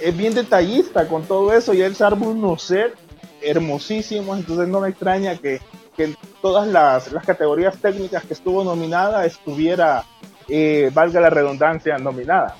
es 0.00 0.16
bien 0.16 0.34
detallista 0.34 1.06
con 1.08 1.24
todo 1.24 1.52
eso 1.52 1.72
y 1.72 1.82
él 1.82 1.94
se 1.94 2.04
arma 2.04 2.26
unos 2.26 2.62
ser 2.62 2.94
hermosísimos. 3.40 4.38
Entonces 4.38 4.68
no 4.68 4.80
me 4.80 4.88
extraña 4.88 5.36
que, 5.36 5.60
que 5.96 6.04
en 6.04 6.16
todas 6.42 6.66
las, 6.66 7.12
las, 7.12 7.24
categorías 7.24 7.76
técnicas 7.78 8.24
que 8.24 8.34
estuvo 8.34 8.64
nominada 8.64 9.24
estuviera, 9.24 10.04
eh, 10.48 10.90
valga 10.92 11.20
la 11.20 11.30
redundancia, 11.30 11.98
nominada. 11.98 12.56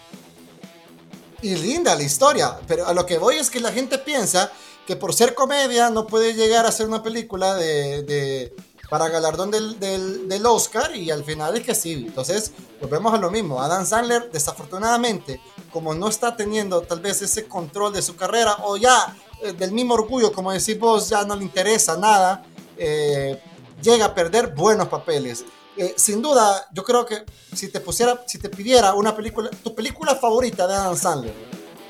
Y 1.43 1.57
linda 1.57 1.95
la 1.95 2.03
historia, 2.03 2.57
pero 2.67 2.87
a 2.87 2.95
lo 2.95 3.05
que 3.05 3.19
voy 3.19 3.37
es 3.37 3.51
que 3.51 3.61
la 3.61 3.71
gente 3.71 3.99
piensa 3.99 4.51
que 4.87 4.97
por 4.97 5.13
ser 5.13 5.35
comedia 5.35 5.91
no 5.91 6.07
puede 6.07 6.35
llegar 6.35 6.65
a 6.65 6.73
ser 6.73 6.87
una 6.87 7.03
película 7.03 7.55
de 7.55 8.55
para 8.89 9.09
galardón 9.09 9.51
del, 9.51 9.79
del, 9.81 10.29
del, 10.29 10.47
Oscar 10.47 10.95
y 10.95 11.11
al 11.11 11.25
final 11.25 11.57
es 11.57 11.65
que 11.65 11.75
sí. 11.75 12.05
Entonces, 12.07 12.53
volvemos 12.81 13.13
a 13.15 13.19
lo 13.19 13.31
mismo. 13.31 13.61
Adam 13.61 13.87
Sandler, 13.87 14.31
desafortunadamente, 14.31 15.41
como 15.73 15.95
no 15.95 16.09
está 16.09 16.37
teniendo 16.37 16.83
tal 16.83 17.01
vez 17.01 17.23
ese 17.23 17.47
control 17.47 17.93
de 17.93 18.03
su 18.03 18.15
carrera 18.15 18.59
o 18.65 18.77
ya 18.77 19.17
eh, 19.43 19.53
del 19.53 19.73
mismo 19.73 19.95
orgullo, 19.95 20.33
como 20.33 20.53
decís 20.53 20.79
vos, 20.79 21.09
ya 21.09 21.25
no 21.25 21.37
le 21.37 21.45
interesa 21.45 21.97
nada, 21.97 22.45
eh, 22.77 23.41
llega 23.83 24.07
a 24.07 24.15
perder 24.15 24.55
buenos 24.55 24.89
papeles. 24.89 25.45
Eh, 25.77 25.95
sin 25.97 26.23
duda, 26.23 26.67
yo 26.73 26.85
creo 26.85 27.05
que 27.05 27.25
si 27.53 27.69
te 27.69 27.81
pusiera, 27.81 28.23
si 28.27 28.39
te 28.39 28.49
pidiera 28.49 28.95
una 28.95 29.15
película, 29.17 29.51
tu 29.63 29.75
película 29.75 30.15
favorita 30.15 30.67
de 30.67 30.75
Adam 30.75 30.97
Sandler, 30.97 31.35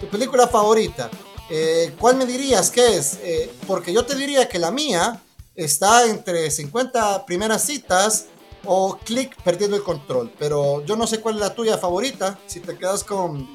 tu 0.01 0.09
película 0.09 0.49
favorita, 0.49 1.11
eh, 1.51 1.95
¿cuál 1.99 2.17
me 2.17 2.25
dirías 2.25 2.71
que 2.71 2.97
es? 2.97 3.19
porque 3.67 3.93
yo 3.93 4.07
te 4.07 4.15
diría 4.15 4.49
que 4.49 4.59
la 4.59 4.71
mía 4.71 5.21
está 5.55 6.07
entre 6.07 6.51
50 6.51 7.27
primeras 7.27 7.63
citas 7.63 8.27
o 8.65 8.99
Click 9.05 9.37
perdiendo 9.43 9.77
el 9.77 9.83
control. 9.83 10.33
Pero 10.39 10.85
yo 10.85 10.97
no 10.97 11.07
sé 11.07 11.21
cuál 11.21 11.37
es 11.37 11.41
la 11.41 11.55
tuya 11.55 11.79
favorita. 11.79 12.39
Si 12.47 12.61
te 12.61 12.77
quedas 12.77 13.05
con 13.05 13.47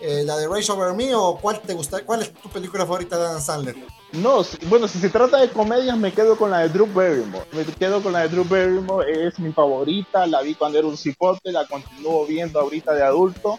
eh, 0.00 0.22
la 0.24 0.36
de 0.36 0.48
Rage 0.48 0.70
Over 0.72 0.94
Me 0.94 1.14
o 1.14 1.38
cuál 1.40 1.60
te 1.60 1.74
gusta, 1.74 2.04
cuál 2.04 2.22
es 2.22 2.32
tu 2.32 2.48
película 2.48 2.84
favorita 2.84 3.16
de 3.16 3.24
Adam 3.24 3.40
Sandler. 3.40 3.76
No, 4.12 4.44
bueno, 4.68 4.86
si 4.86 4.98
se 4.98 5.08
trata 5.08 5.38
de 5.38 5.50
comedias 5.50 5.98
me 5.98 6.12
quedo 6.12 6.36
con 6.36 6.50
la 6.50 6.60
de 6.60 6.68
Drew 6.68 6.86
Barrymore. 6.86 7.46
Me 7.52 7.64
quedo 7.64 8.02
con 8.02 8.12
la 8.12 8.20
de 8.20 8.28
Drew 8.28 8.44
Barrymore, 8.44 9.26
es 9.26 9.38
mi 9.38 9.52
favorita. 9.52 10.26
La 10.26 10.42
vi 10.42 10.54
cuando 10.54 10.78
era 10.78 10.86
un 10.86 10.96
cipote, 10.96 11.50
la 11.50 11.66
continúo 11.66 12.26
viendo 12.26 12.60
ahorita 12.60 12.94
de 12.94 13.02
adulto. 13.02 13.58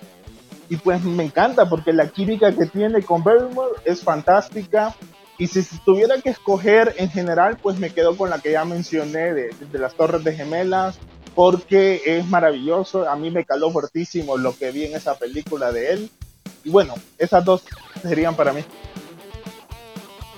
Y 0.69 0.77
pues 0.77 1.03
me 1.03 1.25
encanta 1.25 1.69
porque 1.69 1.93
la 1.93 2.07
química 2.07 2.51
que 2.51 2.65
tiene 2.65 3.03
con 3.03 3.23
Barrymore 3.23 3.73
es 3.83 4.01
fantástica 4.01 4.95
Y 5.37 5.47
si 5.47 5.63
tuviera 5.79 6.21
que 6.21 6.29
escoger 6.29 6.95
en 6.97 7.09
general, 7.09 7.57
pues 7.61 7.77
me 7.77 7.91
quedo 7.91 8.15
con 8.15 8.29
la 8.29 8.39
que 8.39 8.51
ya 8.51 8.63
mencioné 8.63 9.33
de, 9.33 9.49
de 9.49 9.79
las 9.79 9.95
Torres 9.95 10.23
de 10.23 10.33
Gemelas, 10.33 10.95
porque 11.35 12.01
es 12.05 12.25
maravilloso. 12.25 13.09
A 13.09 13.15
mí 13.15 13.29
me 13.29 13.45
caló 13.45 13.69
fuertísimo 13.71 14.37
lo 14.37 14.57
que 14.57 14.71
vi 14.71 14.85
en 14.85 14.95
esa 14.95 15.15
película 15.15 15.71
de 15.71 15.91
él. 15.91 16.11
Y 16.63 16.69
bueno, 16.69 16.95
esas 17.17 17.43
dos 17.43 17.63
serían 18.01 18.35
para 18.35 18.53
mí. 18.53 18.63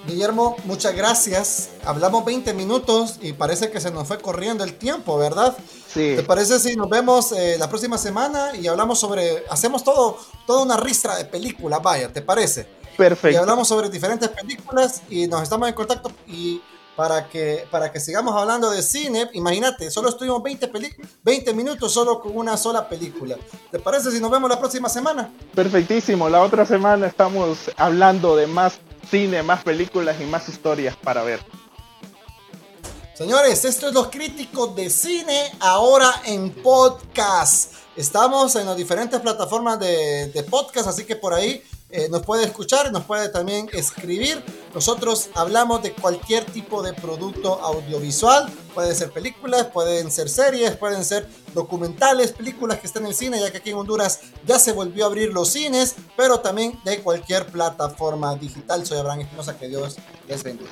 Guillermo, 0.08 0.56
muchas 0.64 0.96
gracias. 0.96 1.70
Hablamos 1.86 2.24
20 2.24 2.54
minutos 2.54 3.20
y 3.22 3.34
parece 3.34 3.70
que 3.70 3.82
se 3.82 3.92
nos 3.92 4.08
fue 4.08 4.20
corriendo 4.20 4.64
el 4.64 4.74
tiempo, 4.76 5.18
¿verdad? 5.18 5.56
Sí. 5.88 6.14
¿Te 6.16 6.24
parece 6.24 6.60
si 6.60 6.78
nos 6.78 6.90
vemos 6.90 7.34
eh, 7.34 7.58
la 7.60 7.68
próxima 7.68 7.98
semana 7.98 8.56
y 8.56 8.68
hablamos 8.68 9.00
sobre, 9.00 9.44
hacemos 9.50 9.84
todo, 9.84 10.18
toda 10.46 10.64
una 10.64 10.78
ristra 10.78 11.18
de 11.18 11.26
películas, 11.26 11.82
vaya, 11.84 12.12
¿te 12.12 12.22
parece? 12.22 12.77
Perfecto. 12.98 13.36
Y 13.36 13.36
hablamos 13.36 13.68
sobre 13.68 13.90
diferentes 13.90 14.28
películas 14.30 15.04
y 15.10 15.28
nos 15.28 15.44
estamos 15.44 15.70
en 15.70 15.76
contacto 15.76 16.12
y 16.28 16.62
para 16.98 17.30
que, 17.30 17.68
para 17.70 17.92
que 17.92 18.00
sigamos 18.00 18.36
hablando 18.36 18.72
de 18.72 18.82
cine, 18.82 19.30
imagínate, 19.34 19.92
solo 19.92 20.10
estuvimos 20.10 20.42
20, 20.42 20.72
20 21.24 21.54
minutos 21.54 21.94
solo 21.94 22.20
con 22.20 22.36
una 22.36 22.58
sola 22.58 22.90
película. 22.90 23.38
¿Te 23.70 23.78
parece 23.78 24.10
si 24.10 24.20
nos 24.20 24.32
vemos 24.32 24.50
la 24.50 24.58
próxima 24.58 24.90
semana? 24.90 25.32
Perfectísimo, 25.54 26.28
la 26.28 26.42
otra 26.42 26.66
semana 26.66 27.06
estamos 27.06 27.70
hablando 27.78 28.36
de 28.36 28.48
más 28.48 28.80
cine, 29.12 29.44
más 29.44 29.64
películas 29.64 30.20
y 30.20 30.26
más 30.26 30.50
historias 30.50 30.96
para 30.96 31.22
ver. 31.22 31.40
Señores, 33.14 33.64
esto 33.64 33.88
es 33.88 33.94
Los 33.94 34.08
Críticos 34.08 34.76
de 34.76 34.90
Cine, 34.90 35.52
ahora 35.60 36.22
en 36.26 36.50
podcast. 36.52 37.74
Estamos 37.96 38.56
en 38.56 38.66
las 38.66 38.76
diferentes 38.76 39.20
plataformas 39.20 39.80
de, 39.80 40.32
de 40.32 40.44
podcast, 40.44 40.88
así 40.88 41.06
que 41.06 41.16
por 41.16 41.36
ahí 41.36 41.64
eh, 41.90 42.10
nos 42.10 42.24
puede 42.24 42.44
escuchar, 42.44 42.92
nos 42.92 43.06
puede 43.06 43.30
también 43.30 43.70
escribir. 43.72 44.44
Nosotros 44.74 45.30
hablamos 45.34 45.82
de 45.82 45.94
cualquier 45.94 46.44
tipo 46.44 46.84
de 46.84 46.94
producto 46.94 47.62
audiovisual. 47.62 48.52
Pueden 48.74 48.94
ser 48.94 49.12
películas, 49.12 49.68
pueden 49.68 50.12
ser 50.12 50.30
series, 50.30 50.76
pueden 50.76 51.06
ser 51.06 51.28
documentales, 51.54 52.34
películas 52.34 52.80
que 52.80 52.88
están 52.88 53.04
en 53.04 53.10
el 53.10 53.16
cine, 53.16 53.40
ya 53.40 53.52
que 53.52 53.58
aquí 53.58 53.70
en 53.70 53.78
Honduras 53.78 54.20
ya 54.46 54.60
se 54.60 54.74
volvió 54.74 55.06
a 55.06 55.08
abrir 55.08 55.32
los 55.32 55.50
cines, 55.50 55.96
pero 56.18 56.42
también 56.42 56.78
de 56.84 57.00
cualquier 57.02 57.46
plataforma 57.48 58.36
digital. 58.36 58.86
Soy 58.86 58.98
Abraham 58.98 59.22
Espinosa, 59.22 59.58
que 59.58 59.70
Dios 59.70 59.96
les 60.28 60.44
bendiga. 60.44 60.72